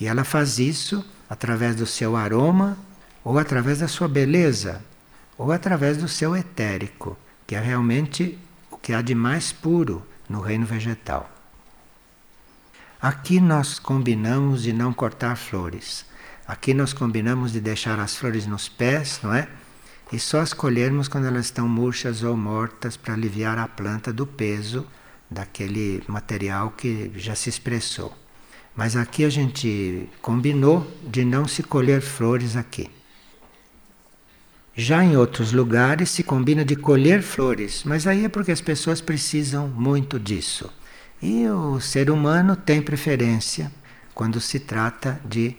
E 0.00 0.06
ela 0.06 0.24
faz 0.24 0.58
isso 0.58 1.04
através 1.28 1.76
do 1.76 1.86
seu 1.86 2.16
aroma 2.16 2.78
ou 3.22 3.38
através 3.38 3.80
da 3.80 3.88
sua 3.88 4.08
beleza, 4.08 4.82
ou 5.38 5.52
através 5.52 5.96
do 5.96 6.08
seu 6.08 6.36
etérico, 6.36 7.16
que 7.46 7.54
é 7.54 7.60
realmente 7.60 8.36
o 8.70 8.76
que 8.76 8.92
há 8.92 9.00
de 9.00 9.14
mais 9.14 9.52
puro 9.52 10.04
no 10.28 10.40
reino 10.40 10.66
vegetal. 10.66 11.30
Aqui 13.00 13.40
nós 13.40 13.78
combinamos 13.78 14.64
de 14.64 14.72
não 14.72 14.92
cortar 14.92 15.36
flores. 15.36 16.04
Aqui 16.46 16.74
nós 16.74 16.92
combinamos 16.92 17.52
de 17.52 17.60
deixar 17.60 18.00
as 18.00 18.16
flores 18.16 18.44
nos 18.44 18.68
pés, 18.68 19.20
não 19.22 19.32
é? 19.32 19.48
E 20.12 20.18
só 20.18 20.40
as 20.40 20.52
colhermos 20.52 21.06
quando 21.06 21.26
elas 21.26 21.44
estão 21.46 21.68
murchas 21.68 22.24
ou 22.24 22.36
mortas 22.36 22.96
para 22.96 23.14
aliviar 23.14 23.56
a 23.58 23.68
planta 23.68 24.12
do 24.12 24.26
peso 24.26 24.84
daquele 25.30 26.02
material 26.08 26.70
que 26.70 27.12
já 27.14 27.34
se 27.34 27.48
expressou. 27.48 28.16
Mas 28.74 28.96
aqui 28.96 29.24
a 29.24 29.30
gente 29.30 30.08
combinou 30.20 30.90
de 31.04 31.24
não 31.24 31.46
se 31.46 31.62
colher 31.62 32.00
flores 32.00 32.56
aqui. 32.56 32.90
Já 34.80 35.02
em 35.02 35.16
outros 35.16 35.52
lugares 35.52 36.08
se 36.08 36.22
combina 36.22 36.64
de 36.64 36.76
colher 36.76 37.20
flores, 37.20 37.82
mas 37.84 38.06
aí 38.06 38.24
é 38.24 38.28
porque 38.28 38.52
as 38.52 38.60
pessoas 38.60 39.00
precisam 39.00 39.66
muito 39.66 40.20
disso. 40.20 40.72
E 41.20 41.48
o 41.48 41.80
ser 41.80 42.08
humano 42.08 42.54
tem 42.54 42.80
preferência 42.80 43.72
quando 44.14 44.40
se 44.40 44.60
trata 44.60 45.20
de 45.24 45.56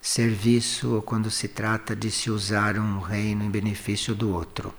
serviço 0.00 0.94
ou 0.94 1.02
quando 1.02 1.32
se 1.32 1.48
trata 1.48 1.96
de 1.96 2.12
se 2.12 2.30
usar 2.30 2.78
um 2.78 3.00
reino 3.00 3.42
em 3.42 3.50
benefício 3.50 4.14
do 4.14 4.32
outro. 4.32 4.72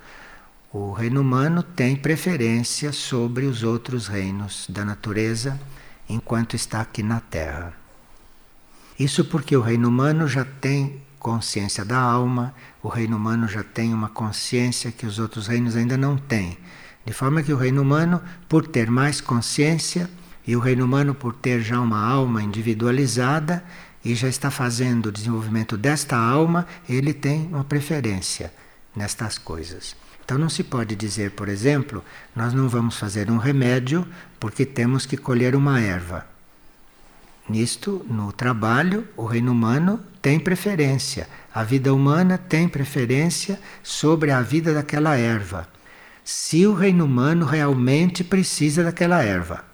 O 0.72 0.94
reino 0.94 1.20
humano 1.20 1.62
tem 1.62 1.98
preferência 1.98 2.94
sobre 2.94 3.44
os 3.44 3.62
outros 3.62 4.08
reinos 4.08 4.68
da 4.70 4.86
natureza 4.86 5.60
enquanto 6.08 6.56
está 6.56 6.80
aqui 6.80 7.04
na 7.04 7.20
Terra. 7.20 7.74
Isso 8.98 9.26
porque 9.26 9.54
o 9.54 9.62
reino 9.62 9.90
humano 9.90 10.30
já 10.30 10.46
tem 10.46 11.02
consciência 11.22 11.86
da 11.86 12.00
alma, 12.00 12.54
o 12.82 12.90
reino 12.90 13.16
humano 13.16 13.48
já 13.48 13.64
tem 13.64 13.94
uma 13.94 14.10
consciência 14.10 14.92
que 14.92 15.06
os 15.06 15.20
outros 15.20 15.46
reinos 15.46 15.76
ainda 15.76 15.96
não 15.96 16.18
têm. 16.18 16.58
De 17.06 17.14
forma 17.14 17.44
que 17.44 17.54
o 17.54 17.58
reino 17.58 17.82
humano, 17.82 18.20
por 18.50 18.68
ter 18.68 18.90
mais 18.90 19.22
consciência, 19.22 20.10
e 20.46 20.56
o 20.56 20.60
reino 20.60 20.84
humano, 20.84 21.14
por 21.14 21.34
ter 21.36 21.62
já 21.62 21.80
uma 21.80 22.04
alma 22.04 22.42
individualizada 22.42 23.64
e 24.04 24.16
já 24.16 24.28
está 24.28 24.50
fazendo 24.50 25.08
o 25.08 25.12
desenvolvimento 25.12 25.78
desta 25.78 26.18
alma, 26.18 26.66
ele 26.90 27.14
tem 27.14 27.48
uma 27.48 27.64
preferência 27.64 28.52
nestas 28.96 29.38
coisas. 29.38 29.96
Então 30.26 30.40
não 30.40 30.50
se 30.50 30.64
pode 30.64 30.96
dizer, 30.96 31.32
por 31.32 31.48
exemplo, 31.48 32.04
nós 32.36 32.52
não 32.54 32.68
vamos 32.68 32.98
fazer 32.98 33.30
um 33.30 33.38
remédio 33.38 34.08
porque 34.40 34.66
temos 34.66 35.06
que 35.06 35.18
colher 35.18 35.56
uma 35.56 35.80
erva. 35.80 36.26
Nisto, 37.48 38.04
no 38.10 38.32
trabalho, 38.32 39.08
o 39.16 39.26
reino 39.26 39.52
humano 39.52 40.00
tem 40.22 40.40
preferência. 40.40 41.28
A 41.54 41.64
vida 41.64 41.94
humana 41.94 42.38
tem 42.38 42.68
preferência 42.68 43.60
sobre 43.82 44.32
a 44.32 44.42
vida 44.42 44.74
daquela 44.74 45.16
erva. 45.16 45.68
Se 46.24 46.66
o 46.68 46.74
reino 46.74 47.06
humano 47.06 47.46
realmente 47.46 48.24
precisa 48.24 48.84
daquela 48.84 49.24
erva. 49.24 49.66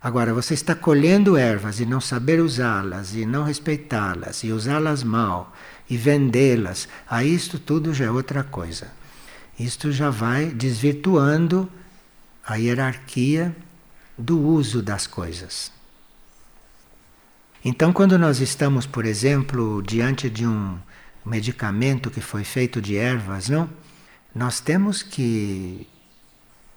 Agora, 0.00 0.34
você 0.34 0.52
está 0.52 0.74
colhendo 0.74 1.36
ervas 1.36 1.80
e 1.80 1.86
não 1.86 1.98
saber 1.98 2.38
usá-las, 2.40 3.14
e 3.14 3.24
não 3.24 3.42
respeitá-las, 3.42 4.44
e 4.44 4.52
usá-las 4.52 5.02
mal, 5.02 5.54
e 5.88 5.96
vendê-las, 5.96 6.86
aí 7.08 7.34
isto 7.34 7.58
tudo 7.58 7.94
já 7.94 8.04
é 8.04 8.10
outra 8.10 8.44
coisa. 8.44 8.88
Isto 9.58 9.90
já 9.90 10.10
vai 10.10 10.46
desvirtuando 10.46 11.70
a 12.46 12.56
hierarquia 12.56 13.56
do 14.18 14.38
uso 14.38 14.82
das 14.82 15.06
coisas. 15.06 15.73
Então, 17.64 17.94
quando 17.94 18.18
nós 18.18 18.40
estamos, 18.40 18.84
por 18.84 19.06
exemplo, 19.06 19.82
diante 19.82 20.28
de 20.28 20.46
um 20.46 20.76
medicamento 21.24 22.10
que 22.10 22.20
foi 22.20 22.44
feito 22.44 22.78
de 22.78 22.94
ervas, 22.94 23.48
não? 23.48 23.70
Nós 24.34 24.60
temos 24.60 25.02
que 25.02 25.88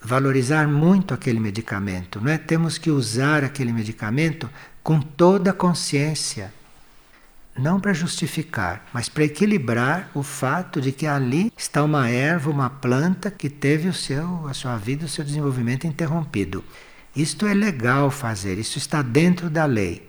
valorizar 0.01 0.65
muito 0.65 1.13
aquele 1.13 1.41
medicamento, 1.41 2.21
não 2.21 2.31
é? 2.31 2.37
Temos 2.37 2.77
que 2.77 2.89
usar 2.89 3.43
aquele 3.43 3.73
medicamento 3.73 4.49
com 4.81 5.01
toda 5.01 5.49
a 5.49 5.53
consciência, 5.53 6.53
não 7.57 7.81
para 7.81 7.91
justificar, 7.91 8.87
mas 8.93 9.09
para 9.09 9.25
equilibrar 9.25 10.09
o 10.13 10.23
fato 10.23 10.79
de 10.79 10.93
que 10.93 11.05
ali 11.05 11.51
está 11.57 11.83
uma 11.83 12.09
erva, 12.09 12.49
uma 12.49 12.69
planta 12.69 13.29
que 13.29 13.49
teve 13.49 13.89
o 13.89 13.93
seu, 13.93 14.47
a 14.47 14.53
sua 14.53 14.77
vida, 14.77 15.05
o 15.05 15.09
seu 15.09 15.25
desenvolvimento 15.25 15.85
interrompido. 15.85 16.63
Isto 17.13 17.45
é 17.45 17.53
legal 17.53 18.09
fazer, 18.09 18.57
isso 18.57 18.77
está 18.77 19.01
dentro 19.01 19.49
da 19.49 19.65
lei. 19.65 20.07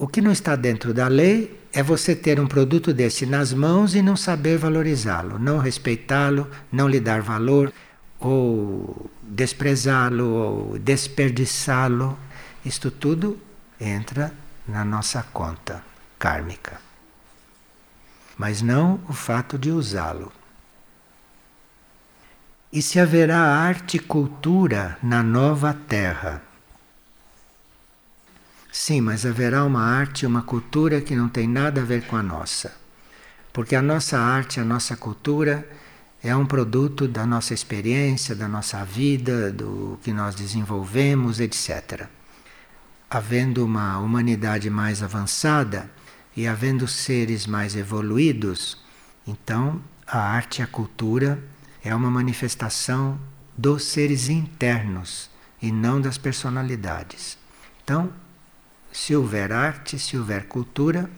O 0.00 0.06
que 0.06 0.20
não 0.20 0.30
está 0.30 0.54
dentro 0.54 0.94
da 0.94 1.08
lei 1.08 1.60
é 1.72 1.82
você 1.82 2.14
ter 2.14 2.38
um 2.38 2.46
produto 2.46 2.94
desse 2.94 3.26
nas 3.26 3.52
mãos 3.52 3.96
e 3.96 4.00
não 4.00 4.16
saber 4.16 4.56
valorizá-lo, 4.56 5.40
não 5.40 5.58
respeitá-lo, 5.58 6.48
não 6.70 6.88
lhe 6.88 7.00
dar 7.00 7.20
valor, 7.20 7.72
ou 8.20 9.10
desprezá-lo, 9.24 10.28
ou 10.28 10.78
desperdiçá-lo. 10.78 12.16
Isto 12.64 12.92
tudo 12.92 13.40
entra 13.80 14.32
na 14.68 14.84
nossa 14.84 15.20
conta 15.32 15.82
kármica. 16.16 16.80
Mas 18.36 18.62
não 18.62 19.00
o 19.08 19.12
fato 19.12 19.58
de 19.58 19.72
usá-lo. 19.72 20.30
E 22.72 22.80
se 22.80 23.00
haverá 23.00 23.40
arte 23.40 23.96
e 23.96 24.00
cultura 24.00 24.96
na 25.02 25.24
nova 25.24 25.74
terra? 25.74 26.47
Sim, 28.70 29.00
mas 29.00 29.24
haverá 29.24 29.64
uma 29.64 29.82
arte 29.82 30.26
uma 30.26 30.42
cultura 30.42 31.00
que 31.00 31.16
não 31.16 31.28
tem 31.28 31.48
nada 31.48 31.80
a 31.80 31.84
ver 31.84 32.06
com 32.06 32.16
a 32.16 32.22
nossa. 32.22 32.72
Porque 33.52 33.74
a 33.74 33.82
nossa 33.82 34.18
arte, 34.18 34.60
a 34.60 34.64
nossa 34.64 34.96
cultura 34.96 35.68
é 36.22 36.34
um 36.34 36.44
produto 36.44 37.08
da 37.08 37.24
nossa 37.24 37.54
experiência, 37.54 38.34
da 38.34 38.48
nossa 38.48 38.84
vida, 38.84 39.50
do 39.52 39.98
que 40.02 40.12
nós 40.12 40.34
desenvolvemos, 40.34 41.40
etc. 41.40 42.06
Havendo 43.08 43.64
uma 43.64 43.98
humanidade 43.98 44.68
mais 44.68 45.02
avançada 45.02 45.90
e 46.36 46.46
havendo 46.46 46.86
seres 46.86 47.46
mais 47.46 47.74
evoluídos, 47.74 48.84
então 49.26 49.80
a 50.06 50.18
arte 50.18 50.60
e 50.60 50.62
a 50.62 50.66
cultura 50.66 51.42
é 51.82 51.94
uma 51.94 52.10
manifestação 52.10 53.18
dos 53.56 53.84
seres 53.84 54.28
internos 54.28 55.30
e 55.60 55.72
não 55.72 56.00
das 56.00 56.18
personalidades. 56.18 57.38
Então, 57.82 58.12
se 58.92 59.14
houver 59.14 59.52
arte, 59.52 59.98
se 59.98 60.16
houver 60.16 60.46
cultura, 60.46 61.10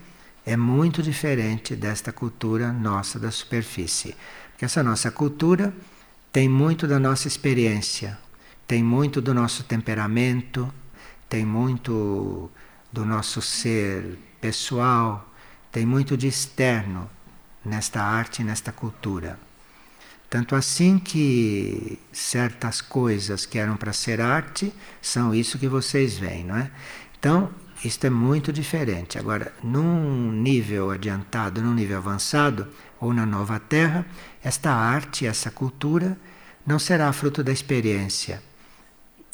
é 0.44 0.56
muito 0.56 1.02
diferente 1.02 1.76
desta 1.76 2.12
cultura 2.12 2.72
nossa 2.72 3.18
da 3.18 3.30
superfície. 3.30 4.16
Porque 4.50 4.64
essa 4.64 4.82
nossa 4.82 5.10
cultura 5.10 5.72
tem 6.32 6.48
muito 6.48 6.86
da 6.86 6.98
nossa 6.98 7.28
experiência, 7.28 8.18
tem 8.66 8.82
muito 8.82 9.20
do 9.20 9.34
nosso 9.34 9.64
temperamento, 9.64 10.72
tem 11.28 11.44
muito 11.44 12.50
do 12.92 13.04
nosso 13.04 13.40
ser 13.40 14.18
pessoal, 14.40 15.32
tem 15.70 15.86
muito 15.86 16.16
de 16.16 16.26
externo 16.26 17.08
nesta 17.64 18.02
arte, 18.02 18.42
nesta 18.42 18.72
cultura. 18.72 19.38
Tanto 20.28 20.54
assim 20.54 20.98
que 20.98 21.98
certas 22.12 22.80
coisas 22.80 23.44
que 23.44 23.58
eram 23.58 23.76
para 23.76 23.92
ser 23.92 24.20
arte 24.20 24.72
são 25.02 25.34
isso 25.34 25.58
que 25.58 25.66
vocês 25.66 26.16
veem, 26.16 26.44
não 26.44 26.56
é? 26.56 26.70
Então, 27.20 27.50
isto 27.84 28.06
é 28.06 28.10
muito 28.10 28.50
diferente. 28.50 29.18
Agora, 29.18 29.52
num 29.62 30.32
nível 30.32 30.90
adiantado, 30.90 31.60
num 31.60 31.74
nível 31.74 31.98
avançado, 31.98 32.66
ou 32.98 33.12
na 33.12 33.26
nova 33.26 33.60
Terra, 33.60 34.06
esta 34.42 34.72
arte, 34.72 35.26
essa 35.26 35.50
cultura, 35.50 36.18
não 36.66 36.78
será 36.78 37.12
fruto 37.12 37.44
da 37.44 37.52
experiência 37.52 38.42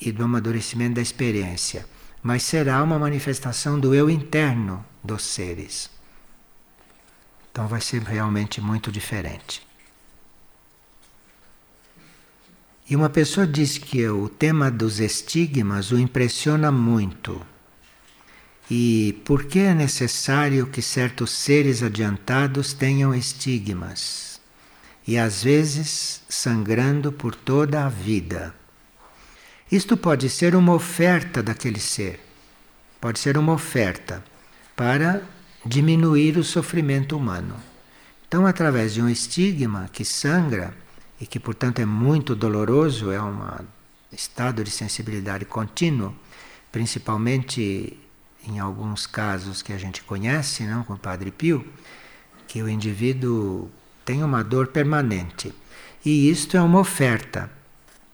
e 0.00 0.10
do 0.10 0.24
amadurecimento 0.24 0.96
da 0.96 1.02
experiência, 1.02 1.86
mas 2.22 2.42
será 2.42 2.82
uma 2.82 2.98
manifestação 2.98 3.78
do 3.78 3.94
eu 3.94 4.10
interno 4.10 4.84
dos 5.02 5.22
seres. 5.22 5.88
Então 7.52 7.68
vai 7.68 7.80
ser 7.80 8.02
realmente 8.02 8.60
muito 8.60 8.90
diferente. 8.90 9.66
E 12.88 12.94
uma 12.94 13.08
pessoa 13.08 13.46
diz 13.46 13.78
que 13.78 14.06
o 14.08 14.28
tema 14.28 14.70
dos 14.70 15.00
estigmas 15.00 15.90
o 15.90 15.98
impressiona 15.98 16.70
muito. 16.70 17.44
E 18.70 19.20
por 19.24 19.44
que 19.44 19.60
é 19.60 19.74
necessário 19.74 20.66
que 20.66 20.82
certos 20.82 21.30
seres 21.30 21.82
adiantados 21.82 22.72
tenham 22.72 23.14
estigmas? 23.14 24.40
E 25.06 25.16
às 25.16 25.44
vezes 25.44 26.20
sangrando 26.28 27.12
por 27.12 27.34
toda 27.34 27.86
a 27.86 27.88
vida. 27.88 28.52
Isto 29.70 29.96
pode 29.96 30.28
ser 30.28 30.56
uma 30.56 30.74
oferta 30.74 31.42
daquele 31.42 31.78
ser, 31.78 32.20
pode 33.00 33.20
ser 33.20 33.38
uma 33.38 33.52
oferta 33.52 34.22
para 34.74 35.22
diminuir 35.64 36.36
o 36.36 36.44
sofrimento 36.44 37.16
humano. 37.16 37.56
Então, 38.26 38.46
através 38.46 38.94
de 38.94 39.02
um 39.02 39.08
estigma 39.08 39.88
que 39.92 40.04
sangra 40.04 40.74
e 41.20 41.26
que, 41.26 41.38
portanto, 41.38 41.78
é 41.78 41.86
muito 41.86 42.34
doloroso, 42.34 43.12
é 43.12 43.22
um 43.22 43.40
estado 44.12 44.64
de 44.64 44.70
sensibilidade 44.70 45.44
contínuo, 45.44 46.14
principalmente 46.72 47.96
em 48.46 48.58
alguns 48.58 49.06
casos 49.06 49.62
que 49.62 49.72
a 49.72 49.78
gente 49.78 50.02
conhece, 50.02 50.64
não, 50.64 50.84
com 50.84 50.94
o 50.94 50.98
Padre 50.98 51.30
Pio, 51.30 51.66
que 52.46 52.62
o 52.62 52.68
indivíduo 52.68 53.70
tem 54.04 54.22
uma 54.22 54.42
dor 54.42 54.68
permanente. 54.68 55.52
E 56.04 56.30
isto 56.30 56.56
é 56.56 56.62
uma 56.62 56.78
oferta 56.78 57.50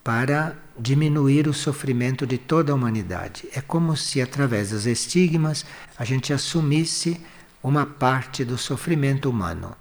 para 0.03 0.57
diminuir 0.79 1.47
o 1.47 1.55
sofrimento 1.55 2.27
de 2.27 2.39
toda 2.39 2.73
a 2.73 2.75
humanidade. 2.75 3.49
É 3.55 3.61
como 3.61 3.97
se, 3.97 4.21
através 4.21 4.71
dos 4.71 4.87
estigmas, 4.87 5.65
a 5.99 6.05
gente 6.05 6.33
assumisse 6.33 7.21
uma 7.63 7.87
parte 7.87 8.45
do 8.45 8.59
sofrimento 8.59 9.31
humano, 9.31 9.77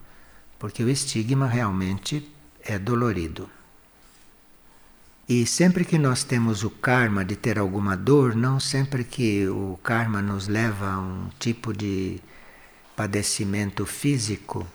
porque 0.59 0.83
o 0.83 0.89
estigma 0.89 1.47
realmente 1.47 2.29
é 2.63 2.77
dolorido. 2.77 3.49
E 5.33 5.45
sempre 5.45 5.85
que 5.85 5.97
nós 5.97 6.25
temos 6.25 6.61
o 6.61 6.69
karma 6.69 7.23
de 7.23 7.37
ter 7.37 7.57
alguma 7.57 7.95
dor, 7.95 8.35
não 8.35 8.59
sempre 8.59 9.01
que 9.05 9.47
o 9.47 9.79
karma 9.81 10.21
nos 10.21 10.49
leva 10.49 10.91
a 10.91 10.99
um 10.99 11.29
tipo 11.39 11.73
de 11.73 12.19
padecimento 12.97 13.85
físico, 13.85 14.67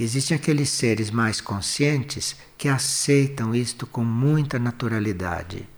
Existem 0.00 0.36
aqueles 0.36 0.70
seres 0.70 1.08
mais 1.08 1.40
conscientes 1.40 2.34
que 2.58 2.68
aceitam 2.68 3.54
isto 3.54 3.86
com 3.86 4.02
muita 4.02 4.58
naturalidade. 4.58 5.68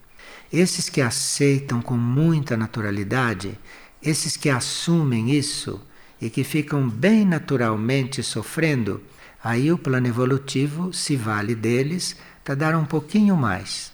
Esses 0.51 0.89
que 0.89 1.03
aceitam 1.03 1.83
com 1.83 1.97
muita 1.97 2.57
naturalidade, 2.57 3.59
esses 4.01 4.39
que 4.39 4.49
assumem 4.49 5.33
isso 5.33 5.79
e 6.19 6.31
que 6.31 6.45
ficam 6.45 6.89
bem 6.89 7.27
naturalmente 7.27 8.23
sofrendo, 8.23 9.03
aí 9.43 9.71
o 9.71 9.77
plano 9.77 10.07
evolutivo 10.07 10.95
se 10.95 11.15
vale 11.15 11.55
deles 11.55 12.17
para 12.43 12.55
dar 12.55 12.75
um 12.75 12.87
pouquinho 12.87 13.37
mais. 13.37 13.94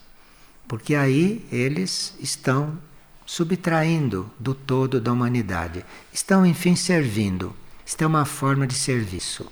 Porque 0.70 0.94
aí 0.94 1.44
eles 1.50 2.14
estão 2.20 2.78
subtraindo 3.26 4.30
do 4.38 4.54
todo 4.54 5.00
da 5.00 5.12
humanidade. 5.12 5.84
Estão, 6.12 6.46
enfim, 6.46 6.76
servindo. 6.76 7.52
Isto 7.84 8.04
é 8.04 8.06
uma 8.06 8.24
forma 8.24 8.68
de 8.68 8.74
serviço. 8.74 9.50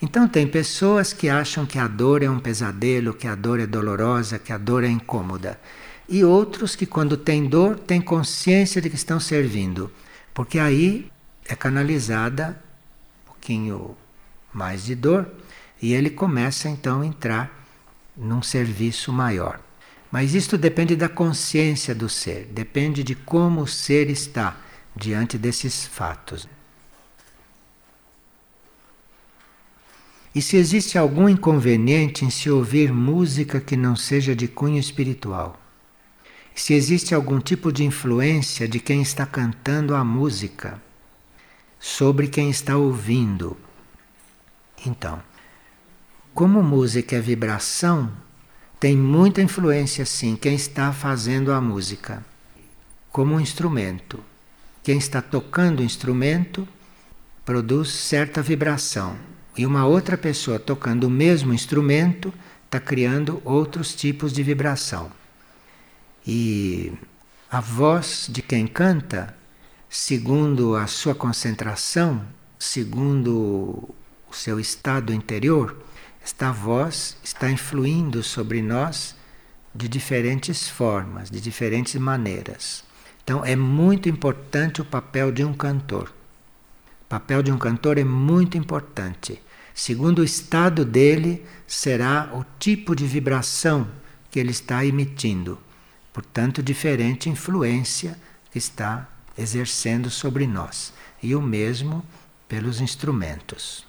Então, 0.00 0.26
tem 0.26 0.46
pessoas 0.46 1.12
que 1.12 1.28
acham 1.28 1.66
que 1.66 1.78
a 1.78 1.86
dor 1.86 2.22
é 2.22 2.30
um 2.30 2.40
pesadelo, 2.40 3.12
que 3.12 3.26
a 3.26 3.34
dor 3.34 3.60
é 3.60 3.66
dolorosa, 3.66 4.38
que 4.38 4.54
a 4.54 4.56
dor 4.56 4.84
é 4.84 4.88
incômoda. 4.88 5.60
E 6.08 6.24
outros 6.24 6.74
que, 6.74 6.86
quando 6.86 7.18
têm 7.18 7.46
dor, 7.46 7.78
têm 7.78 8.00
consciência 8.00 8.80
de 8.80 8.88
que 8.88 8.96
estão 8.96 9.20
servindo. 9.20 9.92
Porque 10.32 10.58
aí 10.58 11.12
é 11.46 11.54
canalizada 11.54 12.58
um 13.22 13.32
pouquinho 13.32 13.94
mais 14.50 14.86
de 14.86 14.94
dor 14.94 15.30
e 15.82 15.92
ele 15.92 16.08
começa 16.08 16.70
então 16.70 17.02
a 17.02 17.06
entrar 17.06 17.66
num 18.16 18.42
serviço 18.42 19.12
maior. 19.12 19.60
Mas 20.14 20.32
isto 20.32 20.56
depende 20.56 20.94
da 20.94 21.08
consciência 21.08 21.92
do 21.92 22.08
ser, 22.08 22.44
depende 22.52 23.02
de 23.02 23.16
como 23.16 23.62
o 23.62 23.66
ser 23.66 24.08
está 24.08 24.56
diante 24.94 25.36
desses 25.36 25.84
fatos. 25.86 26.46
E 30.32 30.40
se 30.40 30.56
existe 30.56 30.96
algum 30.96 31.28
inconveniente 31.28 32.24
em 32.24 32.30
se 32.30 32.48
ouvir 32.48 32.92
música 32.92 33.60
que 33.60 33.76
não 33.76 33.96
seja 33.96 34.36
de 34.36 34.46
cunho 34.46 34.78
espiritual? 34.78 35.60
Se 36.54 36.74
existe 36.74 37.12
algum 37.12 37.40
tipo 37.40 37.72
de 37.72 37.82
influência 37.82 38.68
de 38.68 38.78
quem 38.78 39.02
está 39.02 39.26
cantando 39.26 39.96
a 39.96 40.04
música 40.04 40.80
sobre 41.80 42.28
quem 42.28 42.50
está 42.50 42.76
ouvindo? 42.76 43.56
Então, 44.86 45.20
como 46.32 46.62
música 46.62 47.16
é 47.16 47.20
vibração, 47.20 48.12
tem 48.84 48.98
muita 48.98 49.40
influência 49.40 50.04
sim 50.04 50.36
quem 50.36 50.54
está 50.54 50.92
fazendo 50.92 51.50
a 51.52 51.58
música, 51.58 52.22
como 53.10 53.34
um 53.34 53.40
instrumento. 53.40 54.22
Quem 54.82 54.98
está 54.98 55.22
tocando 55.22 55.80
o 55.80 55.82
instrumento 55.82 56.68
produz 57.46 57.88
certa 57.88 58.42
vibração 58.42 59.16
e 59.56 59.64
uma 59.64 59.86
outra 59.86 60.18
pessoa 60.18 60.58
tocando 60.58 61.04
o 61.04 61.10
mesmo 61.10 61.54
instrumento 61.54 62.30
está 62.66 62.78
criando 62.78 63.40
outros 63.42 63.94
tipos 63.94 64.34
de 64.34 64.42
vibração. 64.42 65.10
E 66.26 66.92
a 67.50 67.62
voz 67.62 68.26
de 68.30 68.42
quem 68.42 68.66
canta, 68.66 69.34
segundo 69.88 70.76
a 70.76 70.86
sua 70.86 71.14
concentração, 71.14 72.22
segundo 72.58 73.94
o 74.30 74.34
seu 74.34 74.60
estado 74.60 75.10
interior, 75.10 75.74
esta 76.24 76.50
voz 76.50 77.18
está 77.22 77.50
influindo 77.50 78.22
sobre 78.22 78.62
nós 78.62 79.14
de 79.74 79.86
diferentes 79.86 80.66
formas, 80.66 81.28
de 81.28 81.38
diferentes 81.38 81.96
maneiras. 81.96 82.82
Então 83.22 83.44
é 83.44 83.54
muito 83.54 84.08
importante 84.08 84.80
o 84.80 84.86
papel 84.86 85.30
de 85.30 85.44
um 85.44 85.52
cantor. 85.52 86.08
O 87.02 87.04
papel 87.10 87.42
de 87.42 87.52
um 87.52 87.58
cantor 87.58 87.98
é 87.98 88.04
muito 88.04 88.56
importante. 88.56 89.38
Segundo 89.74 90.20
o 90.20 90.24
estado 90.24 90.82
dele, 90.82 91.44
será 91.66 92.30
o 92.32 92.42
tipo 92.58 92.96
de 92.96 93.06
vibração 93.06 93.86
que 94.30 94.40
ele 94.40 94.50
está 94.50 94.82
emitindo. 94.82 95.58
Portanto, 96.10 96.62
diferente 96.62 97.28
influência 97.28 98.18
que 98.50 98.56
está 98.56 99.06
exercendo 99.36 100.08
sobre 100.08 100.46
nós. 100.46 100.94
E 101.22 101.34
o 101.34 101.42
mesmo 101.42 102.02
pelos 102.48 102.80
instrumentos. 102.80 103.84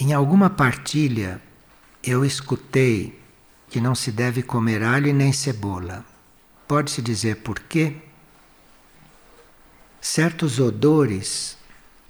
Em 0.00 0.14
alguma 0.14 0.48
partilha 0.48 1.42
eu 2.02 2.24
escutei 2.24 3.20
que 3.68 3.82
não 3.82 3.94
se 3.94 4.10
deve 4.10 4.42
comer 4.42 4.82
alho 4.82 5.12
nem 5.12 5.30
cebola. 5.30 6.02
Pode-se 6.66 7.02
dizer 7.02 7.42
por 7.42 7.60
quê? 7.60 7.96
Certos 10.00 10.58
odores 10.58 11.58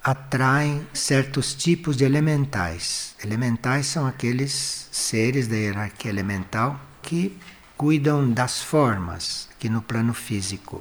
atraem 0.04 0.86
certos 0.94 1.52
tipos 1.52 1.96
de 1.96 2.04
elementais. 2.04 3.16
Elementais 3.24 3.86
são 3.86 4.06
aqueles 4.06 4.88
seres 4.92 5.48
da 5.48 5.56
hierarquia 5.56 6.12
elemental 6.12 6.80
que 7.02 7.36
cuidam 7.76 8.30
das 8.30 8.62
formas 8.62 9.48
aqui 9.50 9.68
no 9.68 9.82
plano 9.82 10.14
físico. 10.14 10.80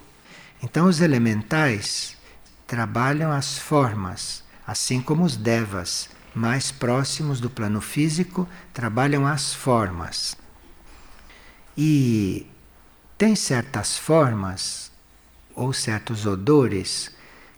Então, 0.62 0.86
os 0.86 1.02
elementais 1.02 2.16
trabalham 2.68 3.32
as 3.32 3.58
formas, 3.58 4.44
assim 4.68 5.02
como 5.02 5.24
os 5.24 5.36
devas, 5.36 6.08
mais 6.34 6.72
próximos 6.72 7.40
do 7.40 7.50
plano 7.50 7.82
físico, 7.82 8.48
trabalham 8.74 9.26
as 9.26 9.54
formas. 9.54 10.38
E 11.78 12.46
tem 13.18 13.36
certas 13.36 13.98
formas 13.98 14.92
ou 15.56 15.74
certos 15.74 16.26
odores 16.26 17.12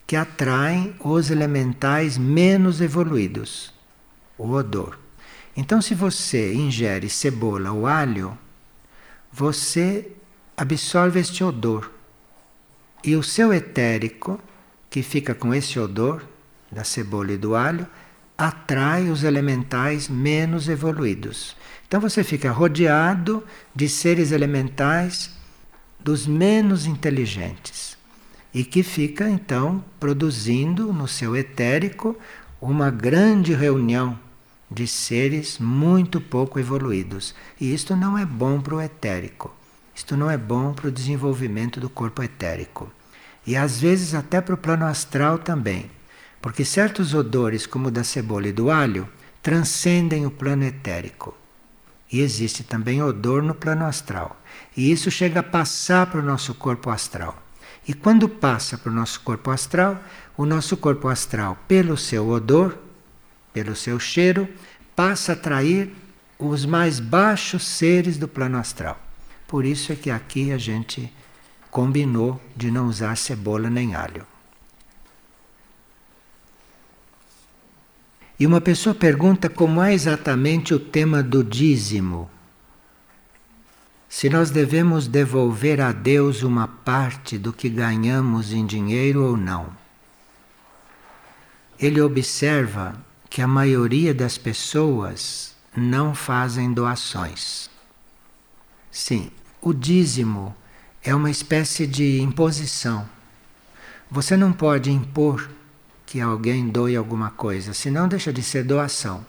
que 0.06 0.16
atraem 0.16 0.94
os 1.00 1.30
elementais 1.30 2.18
menos 2.18 2.80
evoluídos, 2.80 3.72
o 4.36 4.50
odor. 4.50 4.98
Então, 5.56 5.80
se 5.80 5.94
você 5.94 6.52
ingere 6.54 7.08
cebola 7.08 7.72
ou 7.72 7.86
alho, 7.86 8.36
você 9.32 10.12
absorve 10.56 11.20
este 11.20 11.44
odor. 11.44 11.90
E 13.04 13.16
o 13.16 13.22
seu 13.22 13.52
etérico, 13.52 14.40
que 14.90 15.02
fica 15.02 15.34
com 15.34 15.54
esse 15.54 15.78
odor 15.78 16.24
da 16.70 16.84
cebola 16.84 17.32
e 17.32 17.36
do 17.36 17.54
alho, 17.54 17.86
atrai 18.42 19.08
os 19.08 19.22
elementais 19.22 20.08
menos 20.08 20.68
evoluídos. 20.68 21.56
Então 21.86 22.00
você 22.00 22.24
fica 22.24 22.50
rodeado 22.50 23.44
de 23.72 23.88
seres 23.88 24.32
elementais 24.32 25.30
dos 26.00 26.26
menos 26.26 26.84
inteligentes 26.84 27.96
e 28.52 28.64
que 28.64 28.82
fica 28.82 29.30
então 29.30 29.84
produzindo 30.00 30.92
no 30.92 31.06
seu 31.06 31.36
etérico 31.36 32.18
uma 32.60 32.90
grande 32.90 33.54
reunião 33.54 34.18
de 34.68 34.88
seres 34.88 35.60
muito 35.60 36.20
pouco 36.20 36.58
evoluídos. 36.58 37.36
E 37.60 37.72
isto 37.72 37.94
não 37.94 38.18
é 38.18 38.26
bom 38.26 38.60
para 38.60 38.74
o 38.74 38.82
etérico. 38.82 39.54
Isto 39.94 40.16
não 40.16 40.28
é 40.28 40.36
bom 40.36 40.72
para 40.72 40.88
o 40.88 40.92
desenvolvimento 40.92 41.78
do 41.78 41.88
corpo 41.88 42.20
etérico. 42.24 42.90
E 43.46 43.56
às 43.56 43.80
vezes 43.80 44.14
até 44.14 44.40
para 44.40 44.54
o 44.54 44.58
plano 44.58 44.84
astral 44.84 45.38
também. 45.38 45.88
Porque 46.42 46.64
certos 46.64 47.14
odores, 47.14 47.66
como 47.66 47.86
o 47.86 47.90
da 47.90 48.02
cebola 48.02 48.48
e 48.48 48.52
do 48.52 48.68
alho, 48.68 49.08
transcendem 49.40 50.26
o 50.26 50.30
plano 50.30 50.64
etérico. 50.64 51.34
E 52.10 52.20
existe 52.20 52.64
também 52.64 53.00
odor 53.00 53.42
no 53.42 53.54
plano 53.54 53.86
astral. 53.86 54.38
E 54.76 54.90
isso 54.90 55.10
chega 55.10 55.40
a 55.40 55.44
passar 55.44 56.06
para 56.08 56.20
o 56.20 56.24
nosso 56.24 56.52
corpo 56.54 56.90
astral. 56.90 57.40
E 57.86 57.94
quando 57.94 58.28
passa 58.28 58.76
para 58.76 58.90
o 58.90 58.94
nosso 58.94 59.20
corpo 59.20 59.50
astral, 59.50 60.02
o 60.36 60.44
nosso 60.44 60.76
corpo 60.76 61.08
astral, 61.08 61.56
pelo 61.66 61.96
seu 61.96 62.28
odor, 62.28 62.76
pelo 63.52 63.74
seu 63.76 63.98
cheiro, 64.00 64.48
passa 64.94 65.32
a 65.32 65.34
atrair 65.34 65.94
os 66.38 66.66
mais 66.66 66.98
baixos 66.98 67.64
seres 67.64 68.18
do 68.18 68.26
plano 68.26 68.58
astral. 68.58 69.00
Por 69.46 69.64
isso 69.64 69.92
é 69.92 69.96
que 69.96 70.10
aqui 70.10 70.50
a 70.50 70.58
gente 70.58 71.12
combinou 71.70 72.40
de 72.56 72.70
não 72.70 72.88
usar 72.88 73.16
cebola 73.16 73.70
nem 73.70 73.94
alho. 73.94 74.26
E 78.42 78.46
uma 78.46 78.60
pessoa 78.60 78.92
pergunta 78.92 79.48
como 79.48 79.80
é 79.80 79.94
exatamente 79.94 80.74
o 80.74 80.80
tema 80.80 81.22
do 81.22 81.44
dízimo. 81.44 82.28
Se 84.08 84.28
nós 84.28 84.50
devemos 84.50 85.06
devolver 85.06 85.80
a 85.80 85.92
Deus 85.92 86.42
uma 86.42 86.66
parte 86.66 87.38
do 87.38 87.52
que 87.52 87.68
ganhamos 87.68 88.52
em 88.52 88.66
dinheiro 88.66 89.22
ou 89.22 89.36
não. 89.36 89.68
Ele 91.78 92.00
observa 92.00 92.96
que 93.30 93.40
a 93.40 93.46
maioria 93.46 94.12
das 94.12 94.36
pessoas 94.36 95.54
não 95.76 96.12
fazem 96.12 96.72
doações. 96.72 97.70
Sim, 98.90 99.30
o 99.60 99.72
dízimo 99.72 100.52
é 101.00 101.14
uma 101.14 101.30
espécie 101.30 101.86
de 101.86 102.20
imposição. 102.20 103.08
Você 104.10 104.36
não 104.36 104.52
pode 104.52 104.90
impor 104.90 105.48
que 106.12 106.20
alguém 106.20 106.68
doe 106.68 106.94
alguma 106.94 107.30
coisa, 107.30 107.72
senão 107.72 108.06
deixa 108.06 108.30
de 108.30 108.42
ser 108.42 108.64
doação. 108.64 109.24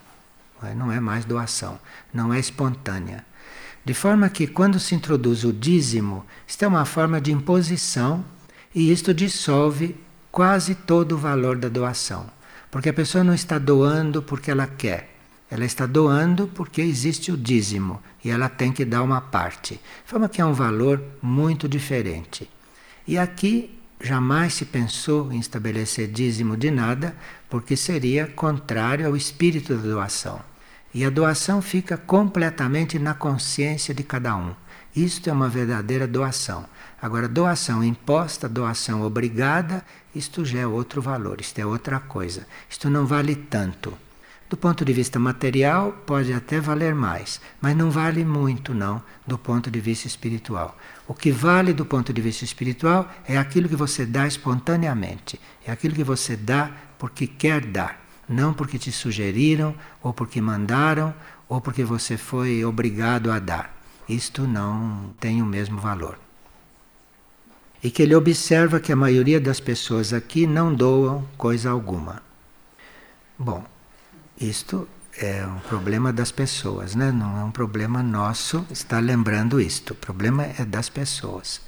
Não 0.76 0.92
é 0.92 1.00
mais 1.00 1.24
doação, 1.24 1.80
não 2.12 2.30
é 2.30 2.38
espontânea. 2.38 3.24
De 3.82 3.94
forma 3.94 4.28
que 4.28 4.46
quando 4.46 4.78
se 4.78 4.94
introduz 4.94 5.44
o 5.44 5.52
dízimo, 5.52 6.26
isto 6.46 6.62
é 6.62 6.68
uma 6.68 6.84
forma 6.84 7.22
de 7.22 7.32
imposição 7.32 8.22
e 8.74 8.92
isto 8.92 9.14
dissolve 9.14 9.96
quase 10.30 10.74
todo 10.74 11.12
o 11.12 11.18
valor 11.18 11.56
da 11.56 11.70
doação. 11.70 12.26
Porque 12.70 12.90
a 12.90 12.94
pessoa 12.94 13.24
não 13.24 13.32
está 13.32 13.56
doando 13.56 14.22
porque 14.22 14.50
ela 14.50 14.66
quer, 14.66 15.16
ela 15.50 15.64
está 15.64 15.86
doando 15.86 16.48
porque 16.48 16.82
existe 16.82 17.32
o 17.32 17.36
dízimo 17.36 17.98
e 18.22 18.28
ela 18.28 18.50
tem 18.50 18.70
que 18.70 18.84
dar 18.84 19.02
uma 19.02 19.22
parte. 19.22 19.76
De 20.04 20.10
forma 20.10 20.28
que 20.28 20.42
é 20.42 20.44
um 20.44 20.52
valor 20.52 21.02
muito 21.22 21.66
diferente. 21.66 22.46
E 23.08 23.16
aqui 23.16 23.73
jamais 24.04 24.54
se 24.54 24.66
pensou 24.66 25.32
em 25.32 25.38
estabelecer 25.38 26.08
dízimo 26.08 26.56
de 26.56 26.70
nada, 26.70 27.16
porque 27.48 27.74
seria 27.76 28.26
contrário 28.26 29.06
ao 29.06 29.16
espírito 29.16 29.74
da 29.74 29.82
doação. 29.82 30.40
E 30.92 31.04
a 31.04 31.10
doação 31.10 31.62
fica 31.62 31.96
completamente 31.96 32.98
na 32.98 33.14
consciência 33.14 33.94
de 33.94 34.02
cada 34.02 34.36
um. 34.36 34.54
Isto 34.94 35.28
é 35.28 35.32
uma 35.32 35.48
verdadeira 35.48 36.06
doação. 36.06 36.66
Agora, 37.00 37.26
doação 37.26 37.82
imposta, 37.82 38.48
doação 38.48 39.02
obrigada, 39.02 39.84
isto 40.14 40.44
já 40.44 40.60
é 40.60 40.66
outro 40.66 41.02
valor, 41.02 41.40
isto 41.40 41.58
é 41.58 41.66
outra 41.66 41.98
coisa. 41.98 42.46
Isto 42.68 42.88
não 42.88 43.06
vale 43.06 43.34
tanto. 43.34 43.96
Do 44.54 44.58
ponto 44.58 44.84
de 44.84 44.92
vista 44.92 45.18
material, 45.18 45.90
pode 46.06 46.32
até 46.32 46.60
valer 46.60 46.94
mais, 46.94 47.40
mas 47.60 47.76
não 47.76 47.90
vale 47.90 48.24
muito, 48.24 48.72
não, 48.72 49.02
do 49.26 49.36
ponto 49.36 49.68
de 49.68 49.80
vista 49.80 50.06
espiritual. 50.06 50.78
O 51.08 51.12
que 51.12 51.32
vale 51.32 51.72
do 51.72 51.84
ponto 51.84 52.12
de 52.12 52.22
vista 52.22 52.44
espiritual 52.44 53.12
é 53.26 53.36
aquilo 53.36 53.68
que 53.68 53.74
você 53.74 54.06
dá 54.06 54.28
espontaneamente, 54.28 55.40
é 55.66 55.72
aquilo 55.72 55.92
que 55.92 56.04
você 56.04 56.36
dá 56.36 56.70
porque 57.00 57.26
quer 57.26 57.66
dar, 57.66 58.00
não 58.28 58.54
porque 58.54 58.78
te 58.78 58.92
sugeriram, 58.92 59.74
ou 60.00 60.12
porque 60.12 60.40
mandaram, 60.40 61.12
ou 61.48 61.60
porque 61.60 61.82
você 61.82 62.16
foi 62.16 62.64
obrigado 62.64 63.32
a 63.32 63.40
dar. 63.40 63.76
Isto 64.08 64.46
não 64.46 65.12
tem 65.18 65.42
o 65.42 65.46
mesmo 65.46 65.80
valor. 65.80 66.16
E 67.82 67.90
que 67.90 68.04
ele 68.04 68.14
observa 68.14 68.78
que 68.78 68.92
a 68.92 68.96
maioria 68.96 69.40
das 69.40 69.58
pessoas 69.58 70.12
aqui 70.12 70.46
não 70.46 70.72
doam 70.72 71.26
coisa 71.36 71.72
alguma. 71.72 72.22
Bom, 73.36 73.73
isto 74.40 74.88
é 75.18 75.46
um 75.46 75.58
problema 75.60 76.12
das 76.12 76.32
pessoas, 76.32 76.94
né? 76.94 77.12
não 77.12 77.38
é 77.38 77.44
um 77.44 77.50
problema 77.50 78.02
nosso 78.02 78.66
estar 78.70 79.00
lembrando 79.00 79.60
isto. 79.60 79.92
O 79.92 79.96
problema 79.96 80.44
é 80.44 80.64
das 80.64 80.88
pessoas. 80.88 81.60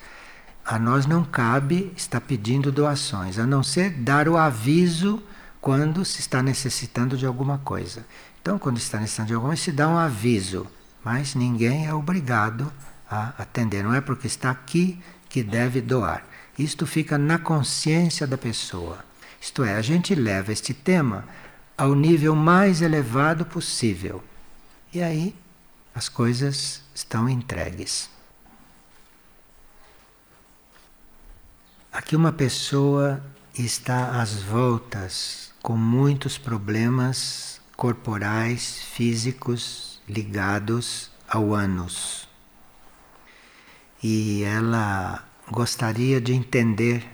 A 0.64 0.78
nós 0.78 1.06
não 1.06 1.24
cabe 1.24 1.92
estar 1.96 2.20
pedindo 2.20 2.72
doações, 2.72 3.38
a 3.38 3.46
não 3.46 3.62
ser 3.62 3.90
dar 3.90 4.28
o 4.28 4.36
aviso 4.36 5.22
quando 5.60 6.04
se 6.04 6.20
está 6.20 6.42
necessitando 6.42 7.16
de 7.16 7.24
alguma 7.24 7.58
coisa. 7.58 8.04
Então, 8.42 8.58
quando 8.58 8.78
está 8.78 8.98
necessitando 8.98 9.28
de 9.28 9.34
alguma 9.34 9.50
coisa, 9.50 9.62
se 9.62 9.72
dá 9.72 9.88
um 9.88 9.96
aviso, 9.96 10.66
mas 11.04 11.36
ninguém 11.36 11.86
é 11.86 11.94
obrigado 11.94 12.72
a 13.08 13.32
atender. 13.38 13.84
Não 13.84 13.94
é 13.94 14.00
porque 14.00 14.26
está 14.26 14.50
aqui 14.50 15.00
que 15.28 15.42
deve 15.42 15.80
doar. 15.80 16.24
Isto 16.58 16.86
fica 16.86 17.16
na 17.16 17.38
consciência 17.38 18.26
da 18.26 18.36
pessoa. 18.38 18.98
Isto 19.40 19.62
é, 19.62 19.76
a 19.76 19.82
gente 19.82 20.14
leva 20.14 20.52
este 20.52 20.74
tema 20.74 21.24
ao 21.76 21.94
nível 21.94 22.34
mais 22.34 22.80
elevado 22.80 23.44
possível. 23.44 24.22
E 24.92 25.02
aí 25.02 25.34
as 25.94 26.08
coisas 26.08 26.82
estão 26.94 27.28
entregues. 27.28 28.10
Aqui 31.92 32.14
uma 32.14 32.32
pessoa 32.32 33.22
está 33.54 34.20
às 34.20 34.42
voltas 34.42 35.52
com 35.62 35.76
muitos 35.76 36.36
problemas 36.38 37.60
corporais, 37.76 38.82
físicos 38.94 40.00
ligados 40.08 41.10
ao 41.28 41.54
ânus. 41.54 42.28
E 44.02 44.42
ela 44.44 45.26
gostaria 45.50 46.20
de 46.20 46.32
entender 46.32 47.06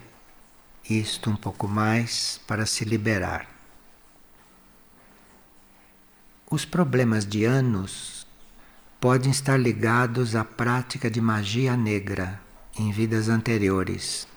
isto 0.89 1.31
um 1.31 1.37
pouco 1.37 1.69
mais 1.69 2.41
para 2.47 2.67
se 2.67 2.85
liberar. 2.85 3.52
Os 6.53 6.67
problemas 6.67 7.25
de 7.25 7.47
anos 7.47 8.27
podem 9.01 9.31
estar 9.31 9.57
ligados 9.59 10.37
à 10.37 10.45
prática 10.45 11.11
de 11.11 11.19
magia 11.19 11.79
negra 11.79 12.39
em 12.79 12.93
vidas 12.93 13.31
anteriores 13.31 14.29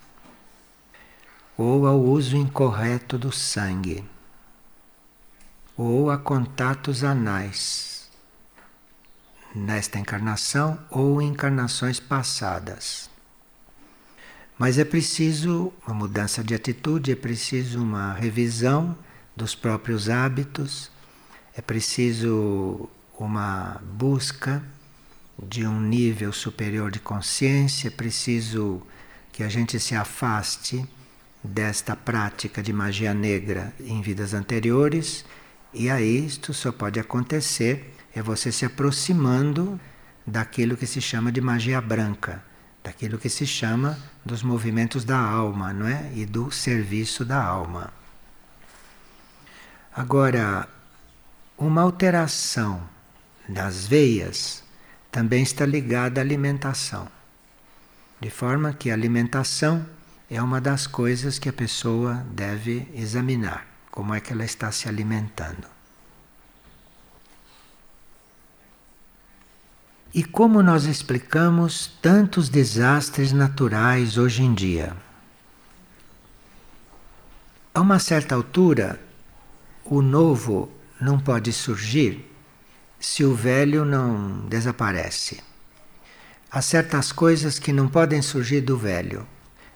ou 1.57 1.85
ao 1.85 1.99
uso 2.01 2.37
incorreto 2.37 3.17
do 3.17 3.33
sangue 3.33 4.01
ou 5.75 6.09
a 6.09 6.17
contatos 6.17 7.03
anais 7.03 8.09
nesta 9.53 9.99
encarnação 9.99 10.79
ou 10.89 11.21
encarnações 11.21 11.99
passadas. 11.99 13.09
Mas 14.57 14.77
é 14.77 14.85
preciso 14.85 15.73
uma 15.85 15.93
mudança 15.93 16.41
de 16.41 16.55
atitude, 16.55 17.11
é 17.11 17.15
preciso 17.17 17.83
uma 17.83 18.13
revisão 18.13 18.97
dos 19.35 19.53
próprios 19.53 20.09
hábitos 20.09 20.94
é 21.55 21.61
preciso 21.61 22.89
uma 23.17 23.81
busca 23.81 24.61
de 25.41 25.65
um 25.65 25.79
nível 25.79 26.33
superior 26.33 26.91
de 26.91 26.99
consciência, 26.99 27.87
é 27.87 27.91
preciso 27.91 28.81
que 29.31 29.43
a 29.43 29.49
gente 29.49 29.79
se 29.79 29.95
afaste 29.95 30.85
desta 31.43 31.95
prática 31.95 32.61
de 32.61 32.73
magia 32.73 33.13
negra 33.13 33.73
em 33.79 34.01
vidas 34.01 34.33
anteriores, 34.33 35.25
e 35.73 35.89
aí 35.89 36.25
isto 36.25 36.53
só 36.53 36.71
pode 36.71 36.99
acontecer 36.99 37.93
é 38.15 38.21
você 38.21 38.49
se 38.49 38.65
aproximando 38.65 39.79
daquilo 40.25 40.77
que 40.77 40.87
se 40.87 41.01
chama 41.01 41.31
de 41.33 41.41
magia 41.41 41.81
branca, 41.81 42.41
daquilo 42.81 43.17
que 43.17 43.27
se 43.29 43.45
chama 43.45 43.99
dos 44.25 44.41
movimentos 44.41 45.03
da 45.03 45.19
alma, 45.19 45.73
não 45.73 45.85
é? 45.85 46.11
E 46.15 46.25
do 46.25 46.49
serviço 46.49 47.25
da 47.25 47.43
alma. 47.43 47.93
Agora, 49.93 50.67
uma 51.57 51.81
alteração 51.81 52.81
das 53.47 53.87
veias 53.87 54.63
também 55.11 55.43
está 55.43 55.65
ligada 55.65 56.19
à 56.19 56.23
alimentação. 56.23 57.07
De 58.19 58.29
forma 58.29 58.73
que 58.73 58.89
a 58.89 58.93
alimentação 58.93 59.85
é 60.29 60.41
uma 60.41 60.59
das 60.59 60.87
coisas 60.87 61.39
que 61.39 61.47
a 61.47 61.53
pessoa 61.53 62.25
deve 62.31 62.89
examinar, 62.93 63.65
como 63.91 64.13
é 64.13 64.19
que 64.19 64.33
ela 64.33 64.43
está 64.43 64.71
se 64.71 64.89
alimentando. 64.89 65.67
E 70.13 70.23
como 70.23 70.63
nós 70.63 70.85
explicamos 70.85 71.87
tantos 72.01 72.47
desastres 72.47 73.33
naturais 73.33 74.17
hoje 74.17 74.43
em 74.43 74.53
dia? 74.53 74.95
A 77.73 77.81
uma 77.81 77.99
certa 77.99 78.33
altura, 78.33 78.99
o 79.83 80.01
novo 80.01 80.71
não 80.99 81.19
pode 81.19 81.51
surgir 81.51 82.31
se 82.99 83.23
o 83.23 83.35
velho 83.35 83.85
não 83.85 84.47
desaparece. 84.47 85.41
Há 86.49 86.61
certas 86.61 87.11
coisas 87.11 87.59
que 87.59 87.73
não 87.73 87.87
podem 87.87 88.21
surgir 88.21 88.61
do 88.61 88.77
velho. 88.77 89.27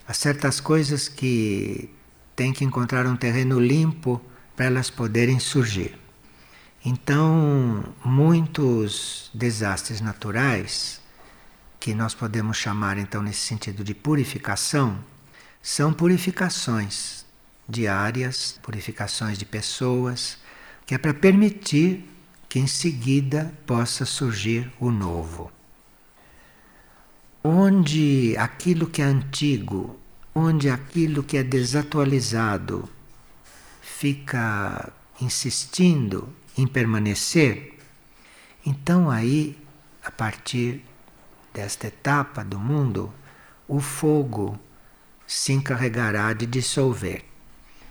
Há 0.08 0.14
certas 0.14 0.60
coisas 0.60 1.08
que 1.08 1.94
têm 2.36 2.54
que 2.54 2.64
encontrar 2.64 3.06
um 3.06 3.16
terreno 3.16 3.60
limpo 3.60 4.22
para 4.56 4.66
elas 4.66 4.90
poderem 4.90 5.40
surgir. 5.40 6.00
Então, 6.84 7.84
muitos 8.04 9.30
desastres 9.34 10.00
naturais, 10.00 11.02
que 11.80 11.94
nós 11.94 12.14
podemos 12.14 12.58
chamar 12.58 12.98
então 12.98 13.22
nesse 13.22 13.42
sentido 13.42 13.84
de 13.84 13.94
purificação, 13.94 14.98
são 15.62 15.94
purificações 15.94 17.26
diárias, 17.68 18.60
purificações 18.64 19.38
de 19.38 19.46
pessoas, 19.46 20.39
que 20.90 20.96
é 20.96 20.98
para 20.98 21.14
permitir 21.14 22.04
que 22.50 22.58
em 22.58 22.66
seguida 22.66 23.54
possa 23.68 24.06
surgir 24.06 24.74
o 24.80 24.90
novo. 24.90 25.52
Onde 27.44 28.36
aquilo 28.40 28.88
que 28.88 29.00
é 29.00 29.06
antigo, 29.06 30.00
onde 30.34 30.68
aquilo 30.68 31.22
que 31.22 31.38
é 31.38 31.44
desatualizado 31.44 32.90
fica 33.84 34.92
insistindo 35.22 36.28
em 36.58 36.66
permanecer, 36.66 37.78
então 38.66 39.12
aí, 39.12 39.56
a 40.04 40.10
partir 40.10 40.84
desta 41.54 41.86
etapa 41.86 42.44
do 42.44 42.58
mundo, 42.58 43.14
o 43.68 43.80
fogo 43.80 44.60
se 45.28 45.54
encarregará 45.54 46.34
de 46.34 46.48
dissolver. 46.48 47.29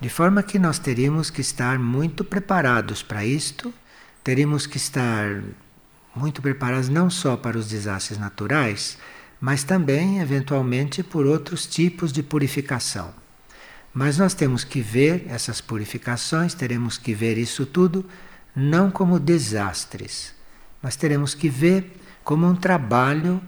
De 0.00 0.08
forma 0.08 0.42
que 0.42 0.58
nós 0.58 0.78
teríamos 0.78 1.28
que 1.28 1.40
estar 1.40 1.78
muito 1.78 2.24
preparados 2.24 3.02
para 3.02 3.24
isto, 3.24 3.74
teríamos 4.22 4.66
que 4.66 4.76
estar 4.76 5.42
muito 6.14 6.40
preparados 6.40 6.88
não 6.88 7.10
só 7.10 7.36
para 7.36 7.58
os 7.58 7.68
desastres 7.68 8.18
naturais, 8.18 8.96
mas 9.40 9.64
também, 9.64 10.20
eventualmente, 10.20 11.02
por 11.02 11.26
outros 11.26 11.66
tipos 11.66 12.12
de 12.12 12.22
purificação. 12.22 13.12
Mas 13.92 14.18
nós 14.18 14.34
temos 14.34 14.62
que 14.62 14.80
ver 14.80 15.26
essas 15.28 15.60
purificações, 15.60 16.54
teremos 16.54 16.96
que 16.96 17.12
ver 17.12 17.36
isso 17.36 17.66
tudo 17.66 18.04
não 18.54 18.90
como 18.90 19.18
desastres, 19.18 20.34
mas 20.82 20.96
teremos 20.96 21.34
que 21.34 21.48
ver 21.48 21.96
como 22.22 22.46
um 22.46 22.54
trabalho 22.54 23.40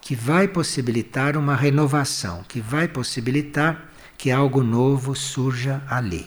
que 0.00 0.14
vai 0.14 0.48
possibilitar 0.48 1.36
uma 1.36 1.54
renovação, 1.54 2.44
que 2.48 2.60
vai 2.60 2.88
possibilitar 2.88 3.90
que 4.16 4.30
algo 4.30 4.62
novo 4.62 5.14
surja 5.14 5.82
ali. 5.88 6.26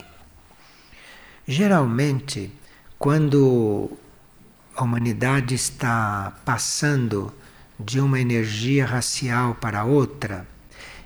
Geralmente, 1.47 2.51
quando 2.97 3.97
a 4.75 4.83
humanidade 4.83 5.55
está 5.55 6.33
passando 6.45 7.33
de 7.79 7.99
uma 7.99 8.19
energia 8.19 8.85
racial 8.85 9.55
para 9.55 9.83
outra, 9.83 10.45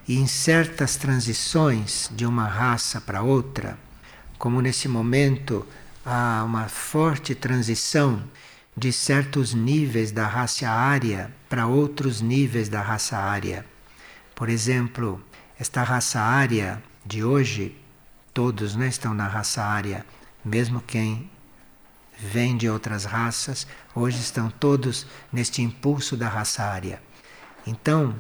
e 0.07 0.17
em 0.17 0.27
certas 0.27 0.95
transições 0.95 2.09
de 2.11 2.25
uma 2.25 2.47
raça 2.47 2.99
para 2.99 3.21
outra, 3.21 3.77
como 4.37 4.61
nesse 4.61 4.87
momento 4.87 5.65
há 6.05 6.43
uma 6.45 6.67
forte 6.67 7.33
transição 7.33 8.21
de 8.75 8.91
certos 8.91 9.53
níveis 9.53 10.11
da 10.11 10.27
raça 10.27 10.69
área 10.69 11.33
para 11.47 11.67
outros 11.67 12.21
níveis 12.21 12.67
da 12.67 12.81
raça 12.81 13.17
área. 13.17 13.65
Por 14.35 14.49
exemplo, 14.49 15.23
esta 15.59 15.83
raça 15.83 16.19
área 16.19 16.81
de 17.05 17.23
hoje, 17.23 17.77
todos 18.33 18.75
né, 18.75 18.87
estão 18.87 19.13
na 19.13 19.27
raça 19.27 19.63
área, 19.63 20.05
mesmo 20.43 20.81
quem 20.81 21.29
vem 22.17 22.55
de 22.55 22.69
outras 22.69 23.05
raças, 23.05 23.67
hoje 23.95 24.19
estão 24.19 24.49
todos 24.49 25.05
neste 25.31 25.61
impulso 25.61 26.15
da 26.15 26.27
raça 26.27 26.63
área. 26.63 27.01
Então, 27.65 28.15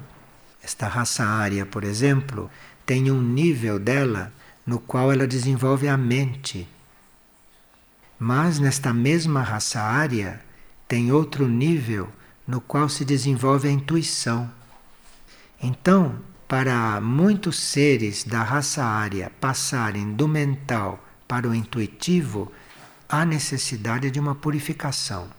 esta 0.61 0.87
raça 0.87 1.25
área, 1.25 1.65
por 1.65 1.83
exemplo, 1.83 2.49
tem 2.85 3.11
um 3.11 3.21
nível 3.21 3.79
dela 3.79 4.31
no 4.65 4.79
qual 4.79 5.11
ela 5.11 5.27
desenvolve 5.27 5.87
a 5.87 5.97
mente 5.97 6.67
mas 8.25 8.57
nesta 8.57 8.93
mesma 8.93 9.41
raça 9.41 9.81
área 9.81 10.39
tem 10.87 11.11
outro 11.11 11.45
nível 11.45 12.09
no 12.47 12.61
qual 12.61 12.87
se 12.87 13.03
desenvolve 13.03 13.67
a 13.67 13.71
intuição. 13.71 14.49
Então, 15.61 16.15
para 16.53 17.01
muitos 17.01 17.57
seres 17.57 18.23
da 18.23 18.43
raça 18.43 18.85
área 18.85 19.31
passarem 19.41 20.13
do 20.13 20.27
mental 20.27 21.03
para 21.27 21.49
o 21.49 21.55
intuitivo, 21.55 22.51
há 23.09 23.25
necessidade 23.25 24.11
de 24.11 24.19
uma 24.19 24.35
purificação. 24.35 25.31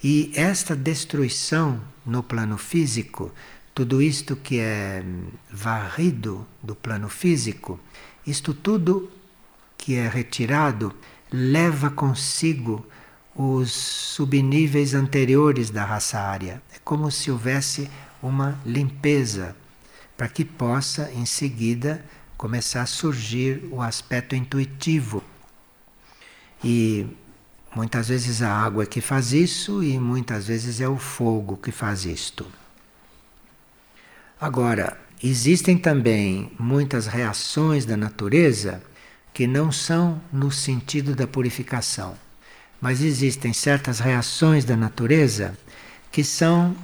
E 0.00 0.30
esta 0.36 0.76
destruição 0.76 1.80
no 2.06 2.22
plano 2.22 2.56
físico, 2.56 3.32
tudo 3.74 4.00
isto 4.00 4.36
que 4.36 4.60
é 4.60 5.02
varrido 5.50 6.46
do 6.62 6.76
plano 6.76 7.08
físico, 7.08 7.80
isto 8.24 8.54
tudo 8.54 9.10
que 9.76 9.96
é 9.96 10.06
retirado 10.06 10.94
leva 11.32 11.90
consigo 11.90 12.86
os 13.34 13.72
subníveis 13.72 14.94
anteriores 14.94 15.68
da 15.68 15.84
raça 15.84 16.20
área. 16.20 16.62
É 16.72 16.78
como 16.84 17.10
se 17.10 17.28
houvesse 17.28 17.90
uma 18.22 18.56
limpeza 18.64 19.56
para 20.18 20.28
que 20.28 20.44
possa 20.44 21.12
em 21.12 21.24
seguida 21.24 22.04
começar 22.36 22.82
a 22.82 22.86
surgir 22.86 23.62
o 23.70 23.80
aspecto 23.80 24.34
intuitivo. 24.34 25.22
E 26.62 27.06
muitas 27.74 28.08
vezes 28.08 28.42
a 28.42 28.52
água 28.52 28.82
é 28.82 28.86
que 28.86 29.00
faz 29.00 29.32
isso 29.32 29.80
e 29.80 29.96
muitas 29.96 30.48
vezes 30.48 30.80
é 30.80 30.88
o 30.88 30.98
fogo 30.98 31.56
que 31.56 31.70
faz 31.70 32.04
isto. 32.04 32.44
Agora, 34.40 35.00
existem 35.22 35.78
também 35.78 36.50
muitas 36.58 37.06
reações 37.06 37.86
da 37.86 37.96
natureza 37.96 38.82
que 39.32 39.46
não 39.46 39.70
são 39.70 40.20
no 40.32 40.50
sentido 40.50 41.14
da 41.14 41.28
purificação, 41.28 42.16
mas 42.80 43.02
existem 43.02 43.52
certas 43.52 44.00
reações 44.00 44.64
da 44.64 44.76
natureza 44.76 45.56
que 46.10 46.24
são 46.24 46.76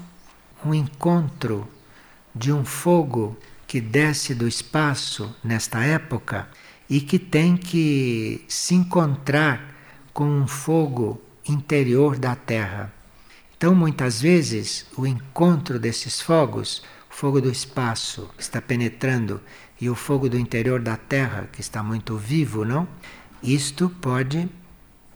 um 0.64 0.72
encontro 0.72 1.68
de 2.34 2.52
um 2.52 2.64
fogo 2.64 3.36
que 3.66 3.80
desce 3.80 4.34
do 4.34 4.48
espaço 4.48 5.34
nesta 5.42 5.82
época 5.82 6.48
e 6.88 7.00
que 7.00 7.18
tem 7.18 7.56
que 7.56 8.44
se 8.48 8.74
encontrar 8.74 9.74
com 10.12 10.24
um 10.24 10.46
fogo 10.46 11.20
interior 11.48 12.18
da 12.18 12.34
Terra. 12.34 12.92
Então, 13.56 13.74
muitas 13.74 14.20
vezes, 14.20 14.86
o 14.96 15.06
encontro 15.06 15.78
desses 15.78 16.20
fogos, 16.20 16.82
o 17.10 17.14
fogo 17.14 17.40
do 17.40 17.50
espaço 17.50 18.28
está 18.38 18.60
penetrando 18.60 19.40
e 19.80 19.88
o 19.88 19.94
fogo 19.94 20.28
do 20.28 20.38
interior 20.38 20.80
da 20.80 20.96
Terra, 20.96 21.48
que 21.52 21.60
está 21.60 21.82
muito 21.82 22.16
vivo, 22.16 22.64
não? 22.64 22.86
Isto 23.42 23.88
pode 23.88 24.48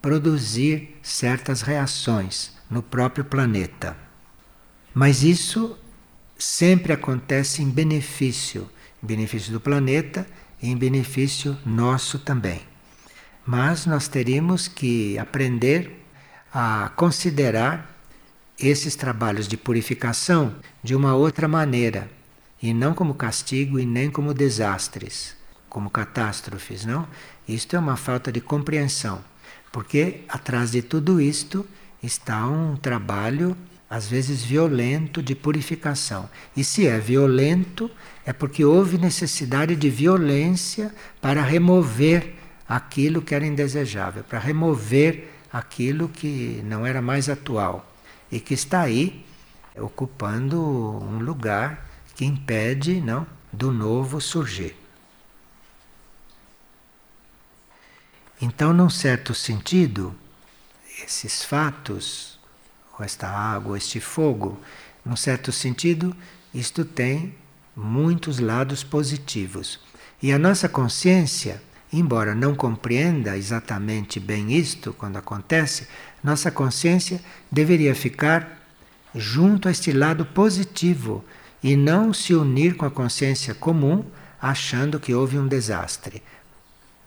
produzir 0.00 0.96
certas 1.02 1.62
reações 1.62 2.52
no 2.70 2.82
próprio 2.82 3.24
planeta. 3.24 3.96
Mas 4.94 5.22
isso 5.22 5.78
sempre 6.38 6.92
acontece 6.92 7.62
em 7.62 7.68
benefício, 7.68 8.70
em 9.02 9.06
benefício 9.06 9.52
do 9.52 9.60
planeta 9.60 10.26
e 10.62 10.68
em 10.68 10.76
benefício 10.76 11.58
nosso 11.66 12.18
também. 12.18 12.60
Mas 13.44 13.86
nós 13.86 14.06
teríamos 14.06 14.68
que 14.68 15.18
aprender 15.18 16.04
a 16.52 16.90
considerar 16.94 17.96
esses 18.58 18.94
trabalhos 18.94 19.48
de 19.48 19.56
purificação 19.56 20.54
de 20.82 20.94
uma 20.94 21.14
outra 21.14 21.48
maneira 21.48 22.10
e 22.62 22.74
não 22.74 22.94
como 22.94 23.14
castigo 23.14 23.78
e 23.78 23.86
nem 23.86 24.10
como 24.10 24.34
desastres, 24.34 25.36
como 25.68 25.90
catástrofes, 25.90 26.84
não? 26.84 27.06
Isto 27.48 27.76
é 27.76 27.78
uma 27.78 27.96
falta 27.96 28.32
de 28.32 28.40
compreensão, 28.40 29.22
porque 29.72 30.22
atrás 30.28 30.72
de 30.72 30.82
tudo 30.82 31.20
isto 31.20 31.64
está 32.02 32.46
um 32.46 32.76
trabalho 32.76 33.56
às 33.88 34.06
vezes 34.06 34.42
violento 34.42 35.22
de 35.22 35.34
purificação. 35.34 36.28
E 36.56 36.62
se 36.62 36.86
é 36.86 36.98
violento, 36.98 37.90
é 38.26 38.32
porque 38.32 38.64
houve 38.64 38.98
necessidade 38.98 39.74
de 39.74 39.88
violência 39.88 40.94
para 41.20 41.42
remover 41.42 42.34
aquilo 42.68 43.22
que 43.22 43.34
era 43.34 43.46
indesejável, 43.46 44.22
para 44.24 44.38
remover 44.38 45.30
aquilo 45.50 46.08
que 46.08 46.62
não 46.64 46.84
era 46.84 47.00
mais 47.00 47.28
atual 47.28 47.90
e 48.30 48.38
que 48.38 48.52
está 48.52 48.82
aí 48.82 49.24
ocupando 49.74 50.60
um 50.60 51.18
lugar 51.20 51.88
que 52.14 52.24
impede 52.24 53.00
não, 53.00 53.26
do 53.52 53.72
novo 53.72 54.20
surgir. 54.20 54.76
Então, 58.40 58.72
num 58.72 58.90
certo 58.90 59.34
sentido, 59.34 60.14
esses 61.02 61.42
fatos, 61.42 62.37
ou 62.98 63.04
esta 63.04 63.28
água, 63.28 63.78
este 63.78 64.00
fogo, 64.00 64.58
num 65.04 65.16
certo 65.16 65.52
sentido, 65.52 66.14
isto 66.52 66.84
tem 66.84 67.34
muitos 67.74 68.38
lados 68.38 68.82
positivos. 68.82 69.80
E 70.20 70.32
a 70.32 70.38
nossa 70.38 70.68
consciência, 70.68 71.62
embora 71.92 72.34
não 72.34 72.54
compreenda 72.54 73.36
exatamente 73.36 74.18
bem 74.18 74.52
isto 74.52 74.92
quando 74.92 75.16
acontece, 75.16 75.86
nossa 76.22 76.50
consciência 76.50 77.20
deveria 77.50 77.94
ficar 77.94 78.58
junto 79.14 79.68
a 79.68 79.70
este 79.70 79.92
lado 79.92 80.26
positivo 80.26 81.24
e 81.62 81.76
não 81.76 82.12
se 82.12 82.34
unir 82.34 82.76
com 82.76 82.84
a 82.84 82.90
consciência 82.90 83.54
comum 83.54 84.04
achando 84.40 85.00
que 85.00 85.14
houve 85.14 85.38
um 85.38 85.46
desastre. 85.46 86.22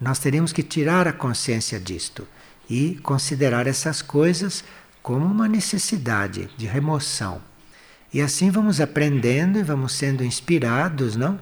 Nós 0.00 0.18
teríamos 0.18 0.52
que 0.52 0.62
tirar 0.62 1.06
a 1.06 1.12
consciência 1.12 1.78
disto 1.78 2.26
e 2.68 2.98
considerar 3.02 3.66
essas 3.66 4.02
coisas 4.02 4.64
como 5.02 5.26
uma 5.26 5.48
necessidade 5.48 6.48
de 6.56 6.66
remoção. 6.66 7.40
E 8.12 8.20
assim 8.20 8.50
vamos 8.50 8.80
aprendendo 8.80 9.58
e 9.58 9.62
vamos 9.62 9.92
sendo 9.92 10.22
inspirados, 10.22 11.16
não? 11.16 11.40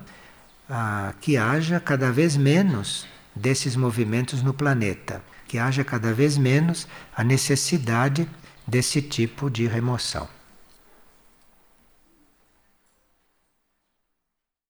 A 0.68 1.12
que 1.20 1.36
haja 1.36 1.80
cada 1.80 2.11
vez 2.11 2.36
menos 2.36 3.06
desses 3.34 3.76
movimentos 3.76 4.42
no 4.42 4.54
planeta, 4.54 5.22
que 5.48 5.58
haja 5.58 5.82
cada 5.82 6.12
vez 6.12 6.38
menos 6.38 6.86
a 7.14 7.24
necessidade 7.24 8.28
desse 8.66 9.02
tipo 9.02 9.50
de 9.50 9.66
remoção. 9.66 10.28